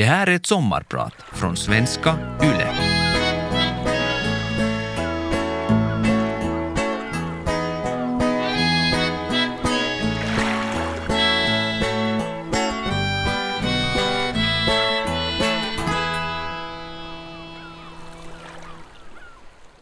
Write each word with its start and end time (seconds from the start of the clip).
Det 0.00 0.06
här 0.06 0.26
är 0.26 0.34
ett 0.34 0.46
sommarprat 0.46 1.14
från 1.32 1.56
svenska 1.56 2.38
YLE. 2.42 2.74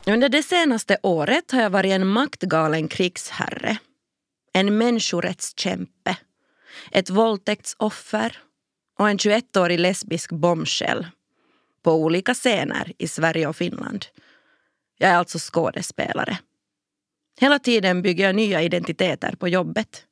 Under 0.06 0.28
det 0.28 0.42
senaste 0.42 0.98
året 1.02 1.50
har 1.52 1.62
jag 1.62 1.70
varit 1.70 1.92
en 1.92 2.06
maktgalen 2.06 2.88
krigsherre. 2.88 3.78
En 4.52 4.78
människorättskämpe. 4.78 6.16
Ett 6.92 7.10
våldtäktsoffer 7.10 8.38
och 8.98 9.10
en 9.10 9.16
21-årig 9.16 9.80
lesbisk 9.80 10.32
bombshell 10.32 11.06
på 11.82 11.92
olika 11.92 12.34
scener 12.34 12.92
i 12.98 13.08
Sverige 13.08 13.46
och 13.46 13.56
Finland. 13.56 14.06
Jag 14.98 15.10
är 15.10 15.14
alltså 15.14 15.38
skådespelare. 15.40 16.38
Hela 17.40 17.58
tiden 17.58 18.02
bygger 18.02 18.24
jag 18.24 18.34
nya 18.34 18.62
identiteter 18.62 19.36
på 19.36 19.48
jobbet. 19.48 20.04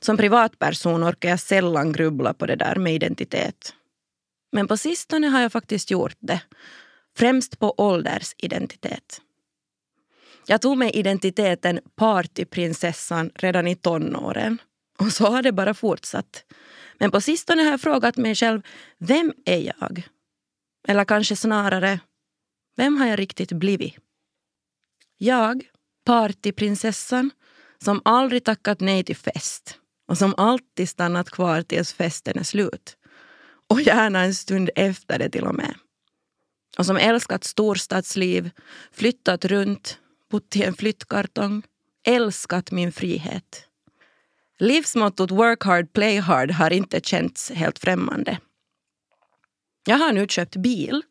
Som 0.00 0.16
privatperson 0.16 1.04
orkar 1.04 1.28
jag 1.28 1.40
sällan 1.40 1.92
grubbla 1.92 2.34
på 2.34 2.46
det 2.46 2.56
där 2.56 2.76
med 2.76 2.94
identitet. 2.94 3.74
Men 4.52 4.68
på 4.68 4.76
sistone 4.76 5.26
har 5.26 5.40
jag 5.40 5.52
faktiskt 5.52 5.90
gjort 5.90 6.16
det. 6.18 6.40
Främst 7.16 7.58
på 7.58 7.74
åldersidentitet. 7.76 9.20
Jag 10.46 10.60
tog 10.60 10.78
mig 10.78 10.90
identiteten 10.90 11.80
partyprinsessan 11.96 13.30
redan 13.34 13.68
i 13.68 13.76
tonåren. 13.76 14.58
Och 14.98 15.12
så 15.12 15.26
har 15.26 15.42
det 15.42 15.52
bara 15.52 15.74
fortsatt. 15.74 16.44
Men 17.02 17.10
på 17.10 17.20
sistone 17.20 17.62
har 17.62 17.70
jag 17.70 17.80
frågat 17.80 18.16
mig 18.16 18.34
själv, 18.34 18.62
vem 18.98 19.32
är 19.44 19.58
jag? 19.58 20.08
Eller 20.88 21.04
kanske 21.04 21.36
snarare, 21.36 22.00
vem 22.76 22.96
har 22.96 23.06
jag 23.06 23.18
riktigt 23.18 23.52
blivit? 23.52 23.94
Jag, 25.18 25.64
partyprinsessan, 26.04 27.30
som 27.84 28.02
aldrig 28.04 28.44
tackat 28.44 28.80
nej 28.80 29.04
till 29.04 29.16
fest 29.16 29.78
och 30.08 30.18
som 30.18 30.34
alltid 30.36 30.88
stannat 30.88 31.30
kvar 31.30 31.62
tills 31.62 31.92
festen 31.92 32.38
är 32.38 32.42
slut. 32.42 32.96
Och 33.68 33.80
gärna 33.80 34.20
en 34.20 34.34
stund 34.34 34.70
efter 34.76 35.18
det 35.18 35.30
till 35.30 35.44
och 35.44 35.54
med. 35.54 35.74
Och 36.78 36.86
som 36.86 36.96
älskat 36.96 37.44
storstadsliv, 37.44 38.50
flyttat 38.92 39.44
runt, 39.44 39.98
bott 40.30 40.56
i 40.56 40.62
en 40.62 40.74
flyttkartong, 40.74 41.62
älskat 42.06 42.70
min 42.70 42.92
frihet. 42.92 43.68
Livsmottot 44.62 45.30
work 45.30 45.64
hard, 45.64 45.92
play 45.92 46.18
hard 46.18 46.50
har 46.50 46.72
inte 46.72 47.00
känts 47.00 47.50
helt 47.50 47.78
främmande. 47.78 48.38
Jag 49.86 49.98
har 49.98 50.12
nu 50.12 50.26
köpt 50.28 50.56
bil, 50.56 51.02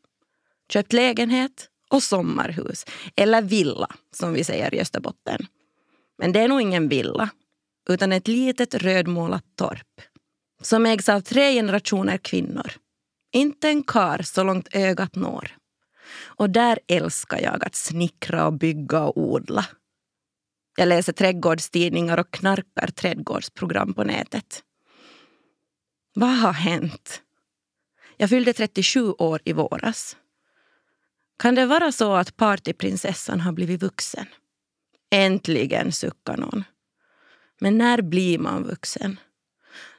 köpt 0.74 0.94
lägenhet 0.94 1.70
och 1.90 2.04
sommarhus. 2.04 2.86
Eller 3.16 3.42
villa, 3.42 3.88
som 4.14 4.34
vi 4.34 4.44
säger 4.44 4.76
i 4.76 4.82
Österbotten. 4.82 5.48
Men 6.18 6.32
det 6.32 6.40
är 6.40 6.48
nog 6.48 6.62
ingen 6.62 6.90
villa, 6.90 7.30
utan 7.90 8.12
ett 8.12 8.28
litet 8.28 8.74
rödmålat 8.74 9.46
torp 9.56 10.02
som 10.62 10.86
ägs 10.86 11.10
av 11.10 11.22
tre 11.22 11.54
generationer 11.54 12.18
kvinnor. 12.18 12.72
Inte 13.34 13.70
en 13.70 13.84
kar 13.84 14.22
så 14.22 14.44
långt 14.44 14.68
ögat 14.72 15.16
når. 15.16 15.52
Och 16.24 16.50
där 16.50 16.80
älskar 16.88 17.40
jag 17.40 17.64
att 17.64 17.76
snickra 17.76 18.46
och 18.46 18.54
bygga 18.54 19.02
och 19.02 19.18
odla. 19.18 19.66
Jag 20.76 20.88
läser 20.88 21.14
trädgårdstidningar 21.14 22.18
och 22.18 22.32
knarkar 22.32 22.88
trädgårdsprogram 22.88 23.94
på 23.94 24.04
nätet. 24.04 24.64
Vad 26.14 26.38
har 26.38 26.54
hänt? 26.54 27.22
Jag 28.18 28.30
fyllde 28.30 28.54
37 28.54 29.12
år 29.12 29.42
i 29.46 29.54
våras. 29.54 30.18
Kan 31.40 31.56
det 31.56 31.66
vara 31.66 31.92
så 31.92 32.14
att 32.14 32.38
partyprinsessan 32.38 33.40
har 33.40 33.52
blivit 33.52 33.82
vuxen? 33.82 34.26
Äntligen, 35.12 35.92
suckar 35.92 36.38
någon. 36.38 36.64
Men 37.60 37.78
när 37.78 38.02
blir 38.02 38.40
man 38.40 38.64
vuxen? 38.64 39.20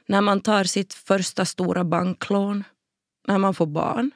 När 0.05 0.21
man 0.21 0.41
tar 0.41 0.63
sitt 0.63 0.93
första 0.93 1.45
stora 1.45 1.83
banklån? 1.83 2.63
När 3.27 3.37
man 3.37 3.53
får 3.53 3.65
barn? 3.65 4.11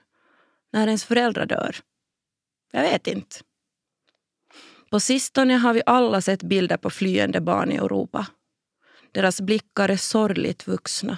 När 0.71 0.87
ens 0.87 1.05
föräldrar 1.05 1.45
dör? 1.45 1.75
Jag 2.71 2.81
vet 2.81 3.07
inte. 3.07 3.35
På 4.89 4.99
sistone 4.99 5.53
har 5.53 5.73
vi 5.73 5.81
alla 5.85 6.21
sett 6.21 6.43
bilder 6.43 6.77
på 6.77 6.89
flyende 6.89 7.41
barn 7.41 7.71
i 7.71 7.75
Europa. 7.75 8.27
Deras 9.11 9.41
blickar 9.41 9.89
är 9.89 9.97
sorgligt 9.97 10.67
vuxna. 10.67 11.17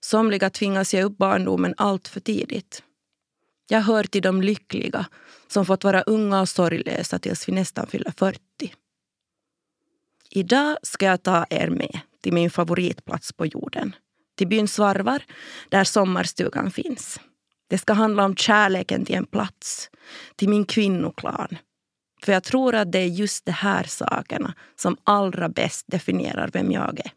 Somliga 0.00 0.50
tvingas 0.50 0.94
ge 0.94 1.02
upp 1.02 1.18
barndomen 1.18 1.74
allt 1.76 2.08
för 2.08 2.20
tidigt. 2.20 2.82
Jag 3.68 3.80
hör 3.80 4.04
till 4.04 4.22
de 4.22 4.42
lyckliga 4.42 5.06
som 5.48 5.66
fått 5.66 5.84
vara 5.84 6.02
unga 6.02 6.40
och 6.40 6.48
sorglösa 6.48 7.18
tills 7.18 7.48
vi 7.48 7.52
nästan 7.52 7.86
fyller 7.86 8.12
40. 8.16 8.40
Idag 10.30 10.76
ska 10.82 11.06
jag 11.06 11.22
ta 11.22 11.46
er 11.50 11.68
med 11.68 12.00
till 12.20 12.32
min 12.32 12.50
favoritplats 12.50 13.32
på 13.32 13.46
jorden. 13.46 13.96
Till 14.36 14.48
byn 14.48 14.68
Svarvar, 14.68 15.22
där 15.68 15.84
sommarstugan 15.84 16.70
finns. 16.70 17.20
Det 17.68 17.78
ska 17.78 17.92
handla 17.92 18.24
om 18.24 18.36
kärleken 18.36 19.04
till 19.04 19.14
en 19.14 19.26
plats, 19.26 19.90
till 20.36 20.48
min 20.48 20.64
kvinnoklan 20.64 21.56
för 22.24 22.32
jag 22.32 22.42
tror 22.42 22.74
att 22.74 22.92
det 22.92 22.98
är 22.98 23.06
just 23.06 23.44
de 23.44 23.52
här 23.52 23.84
sakerna 23.84 24.54
som 24.76 24.96
allra 25.04 25.48
bäst 25.48 25.84
definierar 25.88 26.50
vem 26.52 26.72
jag 26.72 27.00
är. 27.00 27.12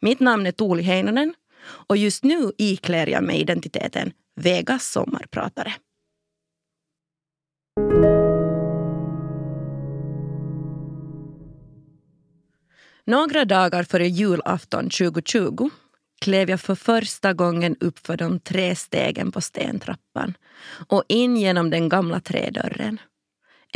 Mitt 0.00 0.20
namn 0.20 0.46
är 0.46 0.52
Tuuli 0.52 0.82
Heinonen 0.82 1.34
och 1.66 1.96
just 1.96 2.24
nu 2.24 2.52
iklär 2.58 3.06
jag 3.06 3.24
mig 3.24 3.40
identiteten 3.40 4.12
Vegas 4.40 4.90
sommarpratare. 4.90 5.74
Några 13.04 13.44
dagar 13.44 13.82
före 13.82 14.08
julafton 14.08 14.84
2020 14.84 15.70
klev 16.20 16.50
jag 16.50 16.60
för 16.60 16.74
första 16.74 17.32
gången 17.32 17.76
upp 17.80 17.98
för 17.98 18.16
de 18.16 18.40
tre 18.40 18.76
stegen 18.76 19.32
på 19.32 19.40
stentrappan 19.40 20.34
och 20.88 21.04
in 21.08 21.36
genom 21.36 21.70
den 21.70 21.88
gamla 21.88 22.20
trädörren. 22.20 23.00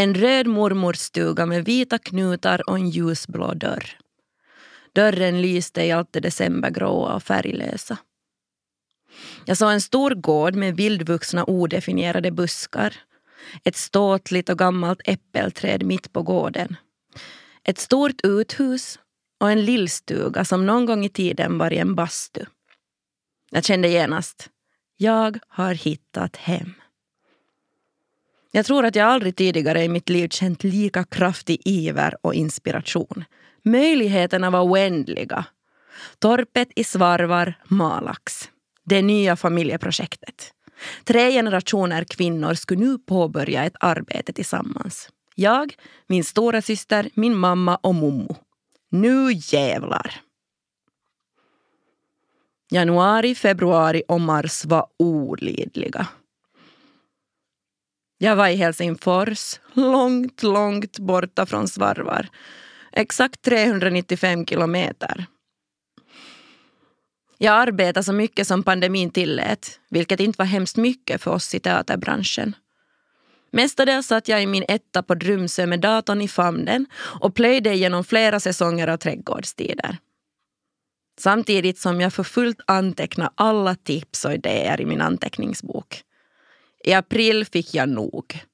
En 0.01 0.15
röd 0.15 0.47
mormorstuga 0.47 1.47
med 1.47 1.65
vita 1.65 1.99
knutar 1.99 2.71
och 2.71 2.77
en 2.77 2.91
ljusblå 2.91 3.55
dörr. 3.55 3.99
Dörren 4.93 5.43
lyste 5.43 5.85
i 5.85 5.93
allt 5.93 6.13
det 6.13 6.21
decembergråa 6.21 7.15
och 7.15 7.23
färglösa. 7.23 7.99
Jag 9.45 9.57
såg 9.57 9.73
en 9.73 9.81
stor 9.81 10.11
gård 10.11 10.55
med 10.55 10.77
vildvuxna 10.77 11.45
odefinierade 11.45 12.31
buskar. 12.31 12.97
Ett 13.65 13.77
ståtligt 13.77 14.49
och 14.49 14.59
gammalt 14.59 15.01
äppelträd 15.05 15.83
mitt 15.83 16.13
på 16.13 16.23
gården. 16.23 16.77
Ett 17.65 17.79
stort 17.79 18.21
uthus 18.23 18.99
och 19.41 19.51
en 19.51 19.65
lillstuga 19.65 20.45
som 20.45 20.67
någon 20.67 20.87
gång 20.87 21.05
i 21.05 21.09
tiden 21.09 21.59
var 21.59 21.73
i 21.73 21.79
en 21.79 21.95
bastu. 21.95 22.45
Jag 23.51 23.65
kände 23.65 23.89
genast, 23.89 24.49
jag 24.97 25.39
har 25.49 25.75
hittat 25.75 26.37
hem. 26.37 26.80
Jag 28.51 28.67
tror 28.67 28.85
att 28.85 28.97
jag 28.97 29.09
aldrig 29.09 29.37
tidigare 29.37 29.85
i 29.85 29.89
mitt 29.89 30.09
liv 30.09 30.29
känt 30.29 30.65
lika 30.65 31.05
kraftig 31.05 31.63
iver 31.65 32.17
och 32.23 32.35
inspiration. 32.35 33.25
Möjligheterna 33.65 34.51
var 34.51 34.63
oändliga. 34.63 35.45
Torpet 36.19 36.69
i 36.77 36.85
Svarvar, 36.85 37.55
Malax. 37.65 38.49
Det 38.85 39.03
nya 39.03 39.37
familjeprojektet. 39.37 40.53
Tre 41.05 41.33
generationer 41.33 42.05
kvinnor 42.05 42.55
skulle 42.55 42.81
nu 42.81 42.99
påbörja 42.99 43.65
ett 43.65 43.77
arbete 43.81 44.33
tillsammans. 44.33 45.09
Jag, 45.35 45.75
min 46.07 46.25
stora 46.25 46.63
syster, 46.63 47.11
min 47.15 47.37
mamma 47.37 47.77
och 47.77 47.95
mommo. 47.95 48.37
Nu 48.91 49.33
jävlar! 49.33 50.21
Januari, 52.71 53.35
februari 53.35 54.03
och 54.09 54.21
mars 54.21 54.65
var 54.65 54.87
olidliga. 54.99 56.07
Jag 58.23 58.37
var 58.37 58.49
i 58.49 58.57
Helsingfors, 58.57 59.61
långt, 59.73 60.43
långt 60.43 60.99
borta 60.99 61.47
från 61.47 61.69
Svarvar. 61.69 62.29
Exakt 62.93 63.43
395 63.43 64.47
kilometer. 64.47 65.27
Jag 67.39 67.55
arbetade 67.55 68.05
så 68.05 68.13
mycket 68.13 68.47
som 68.47 68.63
pandemin 68.63 69.11
tillät, 69.11 69.81
vilket 69.91 70.21
inte 70.21 70.37
var 70.39 70.47
hemskt 70.47 70.77
mycket 70.77 71.23
för 71.23 71.31
oss 71.31 71.55
i 71.55 71.61
teaterbranschen. 71.61 72.57
Mestadels 73.51 74.07
satt 74.07 74.29
jag 74.29 74.43
i 74.43 74.47
min 74.47 74.65
etta 74.69 75.03
på 75.03 75.15
Drumsö 75.15 75.67
med 75.67 75.81
datorn 75.81 76.21
i 76.21 76.29
famnen 76.29 76.87
och 76.97 77.35
plöjde 77.35 77.73
igenom 77.73 78.05
flera 78.05 78.41
säsonger 78.41 78.89
av 78.89 78.97
trädgårdstider. 78.97 79.99
Samtidigt 81.19 81.79
som 81.79 82.01
jag 82.01 82.13
för 82.13 82.25
fullt 82.25 82.61
antecknade 82.67 83.31
alla 83.35 83.75
tips 83.75 84.25
och 84.25 84.33
idéer 84.33 84.81
i 84.81 84.87
min 84.87 85.01
anteckningsbok. 85.01 86.05
I 86.85 86.93
april 86.93 87.45
fick 87.45 87.75
jag 87.75 87.89
nog. 87.89 88.45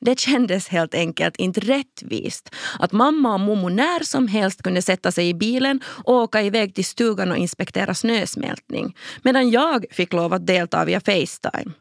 Det 0.00 0.18
kändes 0.18 0.68
helt 0.68 0.94
enkelt 0.94 1.36
inte 1.36 1.60
rättvist 1.60 2.54
att 2.78 2.92
mamma 2.92 3.34
och 3.34 3.40
mommo 3.40 3.68
när 3.68 4.04
som 4.04 4.28
helst 4.28 4.62
kunde 4.62 4.82
sätta 4.82 5.12
sig 5.12 5.28
i 5.28 5.34
bilen 5.34 5.80
och 6.04 6.14
åka 6.14 6.42
iväg 6.42 6.74
till 6.74 6.84
stugan 6.84 7.30
och 7.30 7.36
inspektera 7.36 7.94
snösmältning 7.94 8.96
medan 9.22 9.50
jag 9.50 9.86
fick 9.90 10.12
lov 10.12 10.32
att 10.32 10.46
delta 10.46 10.84
via 10.84 11.00
Facetime. 11.00 11.72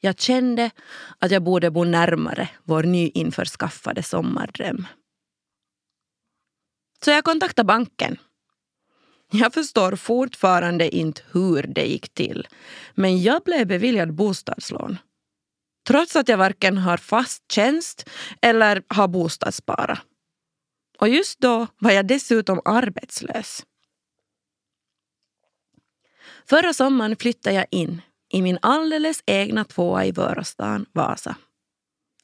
Jag 0.00 0.20
kände 0.20 0.70
att 1.18 1.30
jag 1.30 1.42
borde 1.42 1.70
bo 1.70 1.84
närmare 1.84 2.48
vår 2.64 2.82
nyinförskaffade 2.82 4.02
sommardröm. 4.02 4.86
Så 7.04 7.10
jag 7.10 7.24
kontaktade 7.24 7.66
banken. 7.66 8.16
Jag 9.30 9.54
förstår 9.54 9.96
fortfarande 9.96 10.96
inte 10.96 11.22
hur 11.32 11.62
det 11.62 11.84
gick 11.84 12.14
till, 12.14 12.48
men 12.94 13.22
jag 13.22 13.42
blev 13.42 13.66
beviljad 13.66 14.14
bostadslån. 14.14 14.98
Trots 15.88 16.16
att 16.16 16.28
jag 16.28 16.36
varken 16.36 16.78
har 16.78 16.96
fast 16.96 17.52
tjänst 17.52 18.08
eller 18.42 18.82
har 18.88 19.08
bostadsspara. 19.08 19.98
Och 20.98 21.08
just 21.08 21.40
då 21.40 21.66
var 21.78 21.90
jag 21.90 22.06
dessutom 22.06 22.60
arbetslös. 22.64 23.64
Förra 26.46 26.74
sommaren 26.74 27.16
flyttade 27.16 27.56
jag 27.56 27.66
in 27.70 28.02
i 28.32 28.42
min 28.42 28.58
alldeles 28.62 29.22
egna 29.26 29.64
tvåa 29.64 30.04
i 30.04 30.12
Vörastan, 30.12 30.86
Vasa. 30.92 31.36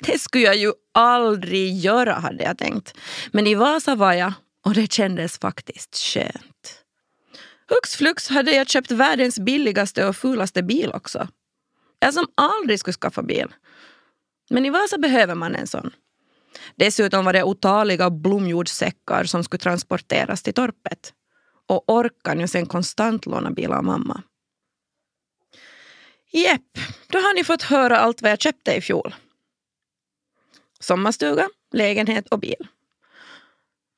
Det 0.07 0.19
skulle 0.19 0.45
jag 0.45 0.57
ju 0.57 0.73
aldrig 0.95 1.77
göra 1.77 2.13
hade 2.13 2.45
jag 2.45 2.59
tänkt. 2.59 2.95
Men 3.33 3.47
i 3.47 3.55
Vasa 3.55 3.95
var 3.95 4.13
jag 4.13 4.33
och 4.65 4.75
det 4.75 4.93
kändes 4.93 5.39
faktiskt 5.39 5.97
skönt. 5.97 6.86
Hux 7.69 7.97
flux 7.97 8.29
hade 8.29 8.53
jag 8.53 8.69
köpt 8.69 8.91
världens 8.91 9.39
billigaste 9.39 10.07
och 10.07 10.17
fulaste 10.17 10.63
bil 10.63 10.93
också. 10.93 11.29
Jag 11.99 12.15
som 12.15 12.27
aldrig 12.35 12.81
skulle 12.81 12.95
skaffa 12.95 13.23
bil. 13.23 13.55
Men 14.51 14.67
i 14.67 14.71
Vasa 14.71 14.99
behöver 14.99 15.35
man 15.35 15.55
en 15.55 15.67
sån. 15.67 15.91
Dessutom 16.77 17.25
var 17.25 17.33
det 17.33 17.43
otaliga 17.43 18.11
blomjordsäckar 18.11 19.25
som 19.25 19.45
skulle 19.45 19.61
transporteras 19.61 20.43
till 20.43 20.55
torpet. 20.55 21.13
Och 21.69 21.85
orkan 21.87 22.41
jag 22.41 22.51
sen 22.51 22.67
konstant 22.67 23.27
låna 23.27 23.51
bil 23.51 23.73
av 23.73 23.85
mamma. 23.85 24.23
Jepp, 26.31 26.79
då 27.07 27.19
har 27.19 27.35
ni 27.35 27.45
fått 27.45 27.63
höra 27.63 27.99
allt 27.99 28.23
vad 28.23 28.31
jag 28.31 28.41
köpte 28.41 28.75
i 28.75 28.81
fjol. 28.81 29.15
Sommarstuga, 30.81 31.49
lägenhet 31.73 32.29
och 32.29 32.39
bil. 32.39 32.69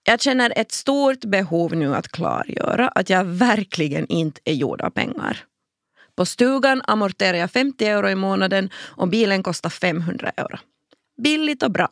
Jag 0.09 0.21
känner 0.21 0.53
ett 0.57 0.73
stort 0.73 1.25
behov 1.25 1.77
nu 1.77 1.95
att 1.95 2.09
klargöra 2.09 2.89
att 2.89 3.11
jag 3.11 3.25
verkligen 3.25 4.07
inte 4.07 4.41
är 4.45 4.55
gjord 4.55 4.81
av 4.81 4.91
pengar. 4.91 5.45
På 6.15 6.27
stugan 6.27 6.83
amorterar 6.85 7.39
jag 7.39 7.51
50 7.51 7.85
euro 7.85 8.09
i 8.09 8.15
månaden 8.15 8.71
och 8.77 9.09
bilen 9.09 9.43
kostar 9.43 9.71
500 9.71 10.31
euro. 10.37 10.59
Billigt 11.23 11.63
och 11.63 11.71
bra. 11.71 11.89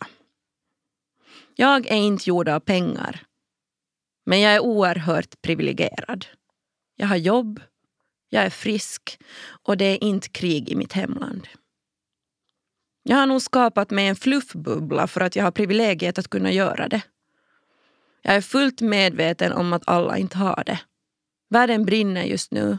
Jag 1.54 1.86
är 1.86 1.96
inte 1.96 2.28
gjord 2.28 2.48
av 2.48 2.60
pengar. 2.60 3.22
Men 4.26 4.40
jag 4.40 4.54
är 4.54 4.60
oerhört 4.60 5.42
privilegierad. 5.42 6.26
Jag 6.96 7.06
har 7.06 7.16
jobb, 7.16 7.60
jag 8.28 8.44
är 8.44 8.50
frisk 8.50 9.18
och 9.62 9.76
det 9.76 9.84
är 9.84 10.04
inte 10.04 10.28
krig 10.28 10.68
i 10.68 10.76
mitt 10.76 10.92
hemland. 10.92 11.48
Jag 13.02 13.16
har 13.16 13.26
nog 13.26 13.42
skapat 13.42 13.90
mig 13.90 14.06
en 14.06 14.16
fluffbubbla 14.16 15.06
för 15.06 15.20
att 15.20 15.36
jag 15.36 15.44
har 15.44 15.50
privilegiet 15.50 16.18
att 16.18 16.28
kunna 16.28 16.52
göra 16.52 16.88
det. 16.88 17.02
Jag 18.26 18.34
är 18.36 18.40
fullt 18.40 18.80
medveten 18.80 19.52
om 19.52 19.72
att 19.72 19.82
alla 19.86 20.18
inte 20.18 20.38
har 20.38 20.62
det. 20.66 20.80
Världen 21.50 21.84
brinner 21.84 22.24
just 22.24 22.52
nu. 22.52 22.78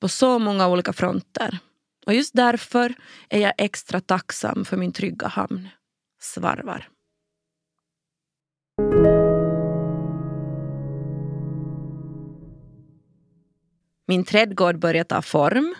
På 0.00 0.08
så 0.08 0.38
många 0.38 0.68
olika 0.68 0.92
fronter. 0.92 1.58
Och 2.06 2.14
just 2.14 2.34
därför 2.34 2.94
är 3.28 3.40
jag 3.40 3.52
extra 3.58 4.00
tacksam 4.00 4.64
för 4.64 4.76
min 4.76 4.92
trygga 4.92 5.28
hamn. 5.28 5.68
Svarvar. 6.20 6.88
Min 14.06 14.24
trädgård 14.24 14.78
börjar 14.78 15.04
ta 15.04 15.22
form. 15.22 15.74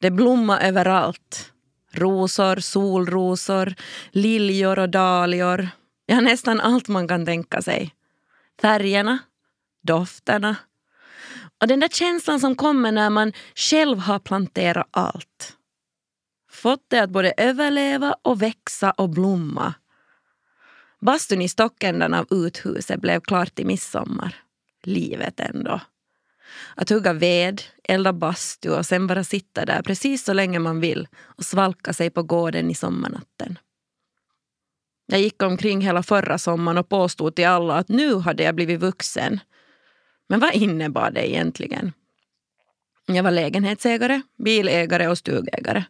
Det 0.00 0.10
blommar 0.10 0.60
överallt. 0.60 1.52
Rosor, 1.92 2.56
solrosor, 2.56 3.74
liljor 4.10 4.78
och 4.78 4.90
dahlior. 4.90 5.68
Ja, 6.06 6.20
nästan 6.20 6.60
allt 6.60 6.88
man 6.88 7.08
kan 7.08 7.26
tänka 7.26 7.62
sig. 7.62 7.94
Färgerna, 8.60 9.18
dofterna 9.82 10.56
och 11.60 11.66
den 11.66 11.80
där 11.80 11.88
känslan 11.88 12.40
som 12.40 12.54
kommer 12.54 12.92
när 12.92 13.10
man 13.10 13.32
själv 13.54 13.98
har 13.98 14.18
planterat 14.18 14.88
allt. 14.90 15.56
Fått 16.50 16.84
det 16.88 16.98
att 17.02 17.10
både 17.10 17.34
överleva 17.36 18.16
och 18.22 18.42
växa 18.42 18.90
och 18.90 19.08
blomma. 19.08 19.74
Bastun 21.00 21.42
i 21.42 21.48
stockändan 21.48 22.14
av 22.14 22.26
uthuset 22.30 23.00
blev 23.00 23.20
klart 23.20 23.54
till 23.54 23.66
midsommar. 23.66 24.36
Livet 24.82 25.40
ändå. 25.40 25.80
Att 26.74 26.90
hugga 26.90 27.12
ved, 27.12 27.62
elda 27.84 28.12
bastu 28.12 28.70
och 28.70 28.86
sen 28.86 29.06
bara 29.06 29.24
sitta 29.24 29.64
där 29.64 29.82
precis 29.82 30.24
så 30.24 30.32
länge 30.32 30.58
man 30.58 30.80
vill 30.80 31.08
och 31.22 31.44
svalka 31.44 31.92
sig 31.92 32.10
på 32.10 32.22
gården 32.22 32.70
i 32.70 32.74
sommarnatten. 32.74 33.58
Jag 35.06 35.20
gick 35.20 35.42
omkring 35.42 35.80
hela 35.80 36.02
förra 36.02 36.38
sommaren 36.38 36.78
och 36.78 36.88
påstod 36.88 37.34
till 37.34 37.46
alla 37.46 37.74
att 37.74 37.88
nu 37.88 38.14
hade 38.14 38.42
jag 38.42 38.54
blivit 38.54 38.80
vuxen. 38.80 39.40
Men 40.28 40.40
vad 40.40 40.54
innebar 40.54 41.10
det 41.10 41.30
egentligen? 41.30 41.92
Jag 43.06 43.22
var 43.22 43.30
lägenhetsägare, 43.30 44.22
bilägare 44.38 45.08
och 45.08 45.18
stugägare. 45.18 45.84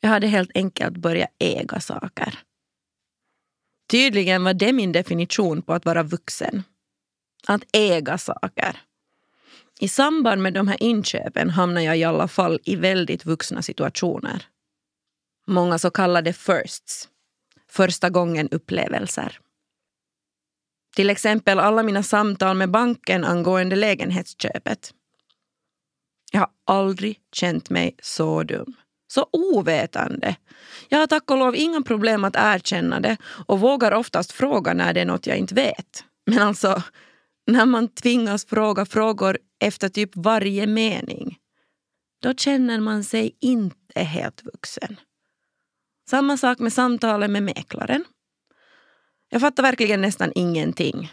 Jag 0.00 0.08
hade 0.08 0.26
helt 0.26 0.50
enkelt 0.54 0.96
börjat 0.96 1.30
äga 1.38 1.80
saker. 1.80 2.38
Tydligen 3.90 4.44
var 4.44 4.54
det 4.54 4.72
min 4.72 4.92
definition 4.92 5.62
på 5.62 5.72
att 5.72 5.84
vara 5.84 6.02
vuxen. 6.02 6.62
Att 7.46 7.62
äga 7.72 8.18
saker. 8.18 8.76
I 9.80 9.88
samband 9.88 10.42
med 10.42 10.54
de 10.54 10.68
här 10.68 10.82
inköpen 10.82 11.50
hamnade 11.50 11.86
jag 11.86 11.98
i 11.98 12.04
alla 12.04 12.28
fall 12.28 12.60
i 12.64 12.76
väldigt 12.76 13.24
vuxna 13.24 13.62
situationer. 13.62 14.46
Många 15.46 15.78
så 15.78 15.90
kallade 15.90 16.32
firsts 16.32 17.08
första 17.74 18.10
gången-upplevelser. 18.10 19.38
Till 20.96 21.10
exempel 21.10 21.58
alla 21.58 21.82
mina 21.82 22.02
samtal 22.02 22.56
med 22.56 22.70
banken 22.70 23.24
angående 23.24 23.76
lägenhetsköpet. 23.76 24.94
Jag 26.32 26.40
har 26.40 26.50
aldrig 26.66 27.20
känt 27.32 27.70
mig 27.70 27.96
så 28.02 28.42
dum. 28.42 28.74
Så 29.06 29.26
ovetande. 29.32 30.36
Jag 30.88 30.98
har 30.98 31.06
tack 31.06 31.30
och 31.30 31.38
lov 31.38 31.56
inga 31.56 31.82
problem 31.82 32.24
att 32.24 32.36
erkänna 32.36 33.00
det 33.00 33.16
och 33.46 33.60
vågar 33.60 33.92
oftast 33.92 34.32
fråga 34.32 34.74
när 34.74 34.92
det 34.92 35.00
är 35.00 35.04
något 35.04 35.26
jag 35.26 35.36
inte 35.36 35.54
vet. 35.54 36.04
Men 36.26 36.38
alltså, 36.38 36.82
när 37.46 37.66
man 37.66 37.88
tvingas 37.88 38.46
fråga 38.46 38.86
frågor 38.86 39.38
efter 39.60 39.88
typ 39.88 40.10
varje 40.14 40.66
mening, 40.66 41.38
då 42.22 42.34
känner 42.34 42.80
man 42.80 43.04
sig 43.04 43.36
inte 43.40 44.00
helt 44.00 44.44
vuxen. 44.44 44.96
Samma 46.10 46.36
sak 46.36 46.58
med 46.58 46.72
samtalet 46.72 47.30
med 47.30 47.42
mäklaren. 47.42 48.04
Jag 49.30 49.40
fattar 49.40 49.62
verkligen 49.62 50.00
nästan 50.00 50.32
ingenting. 50.34 51.12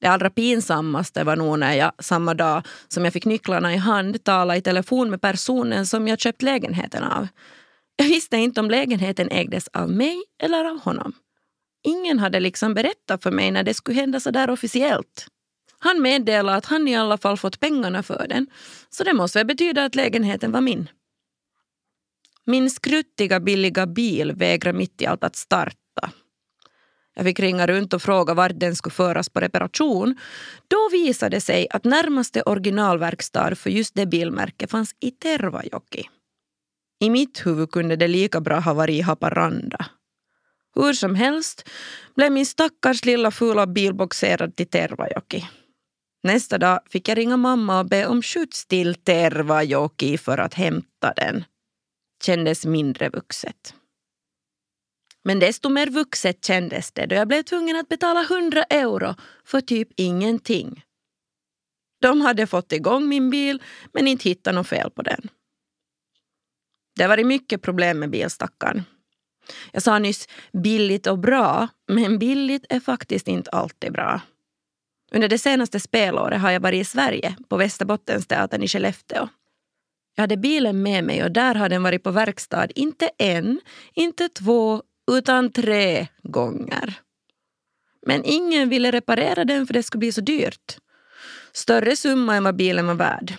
Det 0.00 0.06
allra 0.06 0.30
pinsammaste 0.30 1.24
var 1.24 1.36
nog 1.36 1.58
när 1.58 1.74
jag 1.74 1.92
samma 1.98 2.34
dag 2.34 2.66
som 2.88 3.04
jag 3.04 3.12
fick 3.12 3.24
nycklarna 3.24 3.74
i 3.74 3.76
hand 3.76 4.24
talade 4.24 4.58
i 4.58 4.62
telefon 4.62 5.10
med 5.10 5.20
personen 5.20 5.86
som 5.86 6.08
jag 6.08 6.20
köpt 6.20 6.42
lägenheten 6.42 7.04
av. 7.04 7.28
Jag 7.96 8.06
visste 8.06 8.36
inte 8.36 8.60
om 8.60 8.70
lägenheten 8.70 9.28
ägdes 9.30 9.68
av 9.68 9.90
mig 9.90 10.22
eller 10.42 10.64
av 10.64 10.80
honom. 10.80 11.12
Ingen 11.82 12.18
hade 12.18 12.40
liksom 12.40 12.74
berättat 12.74 13.22
för 13.22 13.30
mig 13.30 13.50
när 13.50 13.62
det 13.62 13.74
skulle 13.74 14.00
hända 14.00 14.20
så 14.20 14.30
där 14.30 14.50
officiellt. 14.50 15.26
Han 15.78 16.02
meddelade 16.02 16.56
att 16.58 16.66
han 16.66 16.88
i 16.88 16.96
alla 16.96 17.18
fall 17.18 17.36
fått 17.36 17.60
pengarna 17.60 18.02
för 18.02 18.26
den, 18.28 18.46
så 18.90 19.04
det 19.04 19.12
måste 19.12 19.38
väl 19.38 19.46
betyda 19.46 19.84
att 19.84 19.94
lägenheten 19.94 20.52
var 20.52 20.60
min. 20.60 20.88
Min 22.50 22.70
skruttiga 22.70 23.40
billiga 23.40 23.86
bil 23.86 24.32
vägrade 24.32 24.78
mitt 24.78 25.02
i 25.02 25.06
allt 25.06 25.24
att 25.24 25.36
starta. 25.36 26.10
Jag 27.14 27.24
fick 27.24 27.40
ringa 27.40 27.66
runt 27.66 27.92
och 27.92 28.02
fråga 28.02 28.34
vart 28.34 28.60
den 28.60 28.76
skulle 28.76 28.92
föras 28.92 29.28
på 29.28 29.40
reparation. 29.40 30.16
Då 30.68 30.88
visade 30.92 31.36
det 31.36 31.40
sig 31.40 31.66
att 31.70 31.84
närmaste 31.84 32.42
originalverkstad 32.42 33.54
för 33.54 33.70
just 33.70 33.94
det 33.94 34.06
bilmärket 34.06 34.70
fanns 34.70 34.94
i 35.00 35.10
Tervajoki. 35.10 36.08
I 37.00 37.10
mitt 37.10 37.46
huvud 37.46 37.70
kunde 37.70 37.96
det 37.96 38.08
lika 38.08 38.40
bra 38.40 38.58
ha 38.58 38.74
varit 38.74 38.94
i 38.94 39.00
Haparanda. 39.00 39.86
Hur 40.74 40.92
som 40.92 41.14
helst 41.14 41.68
blev 42.16 42.32
min 42.32 42.46
stackars 42.46 43.04
lilla 43.04 43.30
fula 43.30 43.66
bil 43.66 43.94
boxerad 43.94 44.56
till 44.56 44.66
Tervajoki. 44.66 45.48
Nästa 46.22 46.58
dag 46.58 46.80
fick 46.88 47.08
jag 47.08 47.18
ringa 47.18 47.36
mamma 47.36 47.78
och 47.78 47.86
be 47.86 48.06
om 48.06 48.22
skjuts 48.22 48.66
till 48.66 48.94
Tervajoki 48.94 50.18
för 50.18 50.38
att 50.38 50.54
hämta 50.54 51.12
den 51.16 51.44
kändes 52.22 52.66
mindre 52.66 53.08
vuxet. 53.08 53.74
Men 55.24 55.38
desto 55.38 55.68
mer 55.68 55.86
vuxet 55.86 56.44
kändes 56.44 56.92
det 56.92 57.06
då 57.06 57.14
jag 57.14 57.28
blev 57.28 57.42
tvungen 57.42 57.76
att 57.76 57.88
betala 57.88 58.22
100 58.22 58.62
euro 58.62 59.14
för 59.44 59.60
typ 59.60 59.88
ingenting. 59.96 60.82
De 62.00 62.20
hade 62.20 62.46
fått 62.46 62.72
igång 62.72 63.08
min 63.08 63.30
bil 63.30 63.62
men 63.92 64.08
inte 64.08 64.28
hittat 64.28 64.54
något 64.54 64.68
fel 64.68 64.90
på 64.90 65.02
den. 65.02 65.28
Det 66.96 67.02
har 67.02 67.08
varit 67.08 67.26
mycket 67.26 67.62
problem 67.62 67.98
med 67.98 68.10
bilstackaren. 68.10 68.82
Jag 69.72 69.82
sa 69.82 69.98
nyss 69.98 70.28
billigt 70.52 71.06
och 71.06 71.18
bra, 71.18 71.68
men 71.88 72.18
billigt 72.18 72.66
är 72.68 72.80
faktiskt 72.80 73.28
inte 73.28 73.50
alltid 73.50 73.92
bra. 73.92 74.20
Under 75.12 75.28
det 75.28 75.38
senaste 75.38 75.80
spelåret 75.80 76.40
har 76.40 76.50
jag 76.50 76.60
varit 76.60 76.80
i 76.80 76.84
Sverige, 76.84 77.36
på 77.48 77.56
Västerbottensteatern 77.56 78.62
i 78.62 78.68
Skellefteå. 78.68 79.28
Jag 80.14 80.22
hade 80.22 80.36
bilen 80.36 80.82
med 80.82 81.04
mig 81.04 81.24
och 81.24 81.32
där 81.32 81.54
har 81.54 81.68
den 81.68 81.82
varit 81.82 82.02
på 82.02 82.10
verkstad 82.10 82.68
inte 82.74 83.10
en, 83.18 83.60
inte 83.94 84.28
två, 84.28 84.82
utan 85.10 85.52
tre 85.52 86.06
gånger. 86.22 87.00
Men 88.06 88.24
ingen 88.24 88.68
ville 88.68 88.90
reparera 88.90 89.44
den 89.44 89.66
för 89.66 89.74
det 89.74 89.82
skulle 89.82 89.98
bli 89.98 90.12
så 90.12 90.20
dyrt. 90.20 90.78
Större 91.52 91.96
summa 91.96 92.36
än 92.36 92.44
vad 92.44 92.56
bilen 92.56 92.86
var 92.86 92.94
värd. 92.94 93.34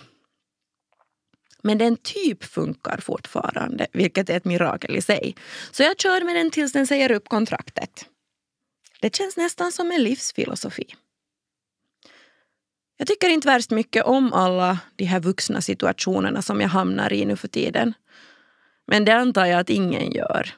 Men 1.62 1.78
den 1.78 1.96
typ 1.96 2.44
funkar 2.44 2.98
fortfarande, 2.98 3.86
vilket 3.92 4.30
är 4.30 4.36
ett 4.36 4.44
mirakel 4.44 4.96
i 4.96 5.02
sig. 5.02 5.36
Så 5.70 5.82
jag 5.82 6.00
kör 6.00 6.24
med 6.24 6.36
den 6.36 6.50
tills 6.50 6.72
den 6.72 6.86
säger 6.86 7.12
upp 7.12 7.28
kontraktet. 7.28 8.06
Det 9.00 9.16
känns 9.16 9.36
nästan 9.36 9.72
som 9.72 9.92
en 9.92 10.02
livsfilosofi. 10.02 10.94
Jag 12.96 13.08
tycker 13.08 13.28
inte 13.28 13.48
värst 13.48 13.70
mycket 13.70 14.04
om 14.04 14.32
alla 14.32 14.78
de 14.96 15.04
här 15.04 15.20
vuxna 15.20 15.60
situationerna 15.60 16.42
som 16.42 16.60
jag 16.60 16.68
hamnar 16.68 17.12
i 17.12 17.24
nu 17.24 17.36
för 17.36 17.48
tiden. 17.48 17.94
Men 18.86 19.04
det 19.04 19.12
antar 19.12 19.46
jag 19.46 19.60
att 19.60 19.70
ingen 19.70 20.12
gör. 20.12 20.50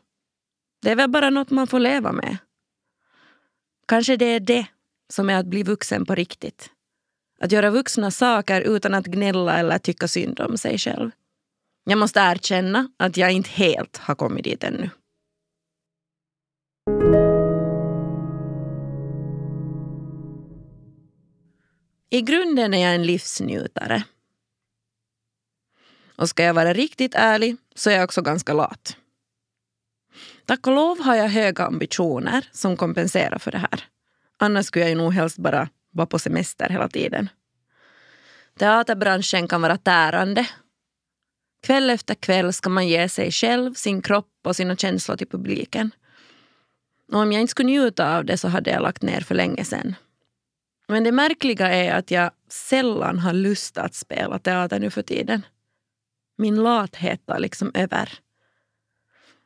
Det 0.82 0.90
är 0.90 0.96
väl 0.96 1.10
bara 1.10 1.30
något 1.30 1.50
man 1.50 1.66
får 1.66 1.78
leva 1.78 2.12
med. 2.12 2.36
Kanske 3.88 4.16
det 4.16 4.24
är 4.24 4.40
det 4.40 4.66
som 5.08 5.30
är 5.30 5.34
att 5.34 5.46
bli 5.46 5.62
vuxen 5.62 6.06
på 6.06 6.14
riktigt. 6.14 6.70
Att 7.40 7.52
göra 7.52 7.70
vuxna 7.70 8.10
saker 8.10 8.60
utan 8.60 8.94
att 8.94 9.06
gnälla 9.06 9.58
eller 9.58 9.78
tycka 9.78 10.08
synd 10.08 10.40
om 10.40 10.58
sig 10.58 10.78
själv. 10.78 11.10
Jag 11.84 11.98
måste 11.98 12.20
erkänna 12.20 12.88
att 12.96 13.16
jag 13.16 13.32
inte 13.32 13.50
helt 13.50 13.96
har 13.96 14.14
kommit 14.14 14.44
dit 14.44 14.64
ännu. 14.64 14.90
I 22.14 22.22
grunden 22.22 22.74
är 22.74 22.82
jag 22.82 22.94
en 22.94 23.06
livsnjutare. 23.06 24.04
Och 26.16 26.28
ska 26.28 26.44
jag 26.44 26.54
vara 26.54 26.72
riktigt 26.72 27.14
ärlig 27.14 27.56
så 27.74 27.90
är 27.90 27.94
jag 27.94 28.04
också 28.04 28.22
ganska 28.22 28.52
lat. 28.52 28.96
Tack 30.44 30.66
och 30.66 30.74
lov 30.74 31.00
har 31.00 31.14
jag 31.14 31.28
höga 31.28 31.64
ambitioner 31.64 32.48
som 32.52 32.76
kompenserar 32.76 33.38
för 33.38 33.50
det 33.50 33.58
här. 33.58 33.84
Annars 34.36 34.66
skulle 34.66 34.84
jag 34.84 34.90
ju 34.90 34.96
nog 34.96 35.12
helst 35.12 35.38
bara 35.38 35.68
vara 35.90 36.06
på 36.06 36.18
semester 36.18 36.68
hela 36.68 36.88
tiden. 36.88 37.28
Teaterbranschen 38.58 39.48
kan 39.48 39.62
vara 39.62 39.76
tärande. 39.76 40.46
Kväll 41.62 41.90
efter 41.90 42.14
kväll 42.14 42.52
ska 42.52 42.68
man 42.68 42.88
ge 42.88 43.08
sig 43.08 43.30
själv, 43.30 43.74
sin 43.74 44.02
kropp 44.02 44.32
och 44.44 44.56
sina 44.56 44.76
känslor 44.76 45.16
till 45.16 45.28
publiken. 45.28 45.90
Och 47.12 47.18
om 47.18 47.32
jag 47.32 47.40
inte 47.40 47.50
skulle 47.50 47.70
njuta 47.70 48.16
av 48.16 48.24
det 48.24 48.36
så 48.36 48.48
hade 48.48 48.70
jag 48.70 48.82
lagt 48.82 49.02
ner 49.02 49.20
för 49.20 49.34
länge 49.34 49.64
sedan. 49.64 49.94
Men 50.88 51.04
det 51.04 51.12
märkliga 51.12 51.68
är 51.68 51.94
att 51.94 52.10
jag 52.10 52.30
sällan 52.48 53.18
har 53.18 53.32
lust 53.32 53.78
att 53.78 53.94
spela 53.94 54.38
teater 54.38 54.80
nu 54.80 54.90
för 54.90 55.02
tiden. 55.02 55.46
Min 56.36 56.62
lathet 56.62 57.26
tar 57.26 57.38
liksom 57.38 57.70
över. 57.74 58.18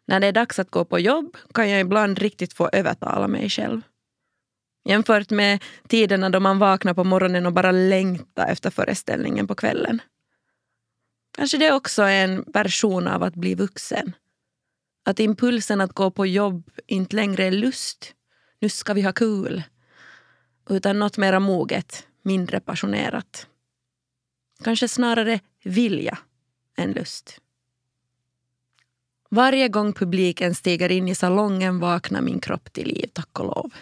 När 0.06 0.20
det 0.20 0.26
är 0.26 0.32
dags 0.32 0.58
att 0.58 0.70
gå 0.70 0.84
på 0.84 0.98
jobb 0.98 1.36
kan 1.54 1.70
jag 1.70 1.80
ibland 1.80 2.18
riktigt 2.18 2.52
få 2.52 2.68
övertala 2.72 3.28
mig 3.28 3.50
själv. 3.50 3.80
Jämfört 4.84 5.30
med 5.30 5.64
tiderna 5.88 6.30
då 6.30 6.40
man 6.40 6.58
vaknar 6.58 6.94
på 6.94 7.04
morgonen 7.04 7.46
och 7.46 7.52
bara 7.52 7.72
längtar 7.72 8.46
efter 8.46 8.70
föreställningen 8.70 9.46
på 9.46 9.54
kvällen. 9.54 10.02
Kanske 11.36 11.58
det 11.58 11.72
också 11.72 12.02
är 12.02 12.24
en 12.24 12.44
version 12.46 13.08
av 13.08 13.22
att 13.22 13.34
bli 13.34 13.54
vuxen. 13.54 14.12
Att 15.04 15.20
impulsen 15.20 15.80
att 15.80 15.92
gå 15.92 16.10
på 16.10 16.26
jobb 16.26 16.70
inte 16.86 17.16
längre 17.16 17.44
är 17.44 17.50
lust. 17.50 18.14
Nu 18.60 18.68
ska 18.68 18.94
vi 18.94 19.02
ha 19.02 19.12
kul. 19.12 19.62
Utan 20.68 20.98
något 20.98 21.16
mera 21.16 21.40
moget, 21.40 22.06
mindre 22.22 22.60
passionerat. 22.60 23.46
Kanske 24.64 24.88
snarare 24.88 25.40
vilja 25.64 26.18
än 26.76 26.92
lust. 26.92 27.40
Varje 29.30 29.68
gång 29.68 29.92
publiken 29.92 30.54
stiger 30.54 30.92
in 30.92 31.08
i 31.08 31.14
salongen 31.14 31.78
vaknar 31.78 32.20
min 32.20 32.40
kropp 32.40 32.72
till 32.72 32.88
liv, 32.88 33.10
tack 33.12 33.38
och 33.38 33.46
lov. 33.46 33.72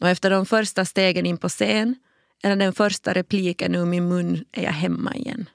Och 0.00 0.08
efter 0.08 0.30
de 0.30 0.46
första 0.46 0.84
stegen 0.84 1.26
in 1.26 1.38
på 1.38 1.48
scen 1.48 1.94
eller 2.42 2.56
den 2.56 2.72
första 2.72 3.14
repliken 3.14 3.74
ur 3.74 3.84
min 3.84 4.08
mun 4.08 4.44
är 4.52 4.62
jag 4.64 4.72
hemma 4.72 5.14
igen. 5.14 5.50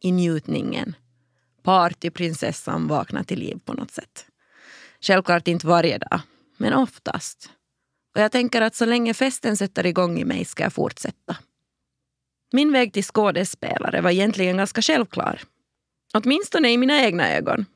I 0.00 0.12
njutningen. 0.12 0.96
Partyprinsessan 1.62 2.88
vaknar 2.88 3.22
till 3.22 3.38
liv 3.38 3.60
på 3.64 3.72
något 3.72 3.90
sätt. 3.90 4.26
Självklart 5.00 5.48
inte 5.48 5.66
varje 5.66 5.98
dag, 5.98 6.20
men 6.56 6.72
oftast. 6.72 7.50
Och 8.14 8.20
jag 8.20 8.32
tänker 8.32 8.62
att 8.62 8.74
så 8.74 8.84
länge 8.84 9.14
festen 9.14 9.56
sätter 9.56 9.86
igång 9.86 10.18
i 10.18 10.24
mig 10.24 10.44
ska 10.44 10.62
jag 10.62 10.72
fortsätta. 10.72 11.36
Min 12.52 12.72
väg 12.72 12.92
till 12.92 13.04
skådespelare 13.04 14.00
var 14.00 14.10
egentligen 14.10 14.56
ganska 14.56 14.82
självklar. 14.82 15.40
Åtminstone 16.14 16.72
i 16.72 16.78
mina 16.78 17.00
egna 17.04 17.32
ögon. 17.32 17.66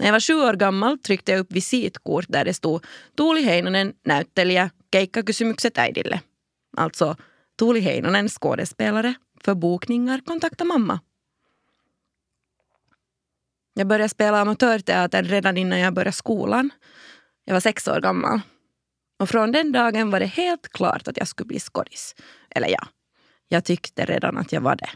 När 0.00 0.06
jag 0.06 0.12
var 0.12 0.20
sju 0.20 0.34
år 0.34 0.54
gammal 0.54 0.98
tryckte 0.98 1.32
jag 1.32 1.38
upp 1.38 1.52
visitkort 1.52 2.26
där 2.28 2.44
det 2.44 2.54
stod 2.54 2.86
Tuuli 3.16 3.42
Heinonen, 3.42 3.92
näyttelijä, 4.04 4.70
keikkakysymykset 4.92 5.78
äidille. 5.78 6.20
Alltså 6.76 7.16
Tuuli 7.58 7.80
Heinonen, 7.80 8.28
skådespelare. 8.28 9.14
För 9.40 9.54
bokningar 9.54 10.20
kontakta 10.26 10.64
mamma. 10.64 11.00
Jag 13.74 13.86
började 13.86 14.08
spela 14.08 14.40
amatörteater 14.40 15.22
redan 15.22 15.56
innan 15.56 15.78
jag 15.78 15.94
började 15.94 16.12
skolan. 16.12 16.70
Jag 17.44 17.54
var 17.54 17.60
sex 17.60 17.88
år 17.88 18.00
gammal. 18.00 18.40
Och 19.18 19.28
från 19.28 19.52
den 19.52 19.72
dagen 19.72 20.10
var 20.10 20.20
det 20.20 20.26
helt 20.26 20.68
klart 20.68 21.08
att 21.08 21.16
jag 21.16 21.28
skulle 21.28 21.46
bli 21.46 21.60
skådis. 21.60 22.14
Eller 22.50 22.68
ja, 22.68 22.86
jag 23.48 23.64
tyckte 23.64 24.04
redan 24.04 24.36
att 24.36 24.52
jag 24.52 24.60
var 24.60 24.76
det. 24.76 24.90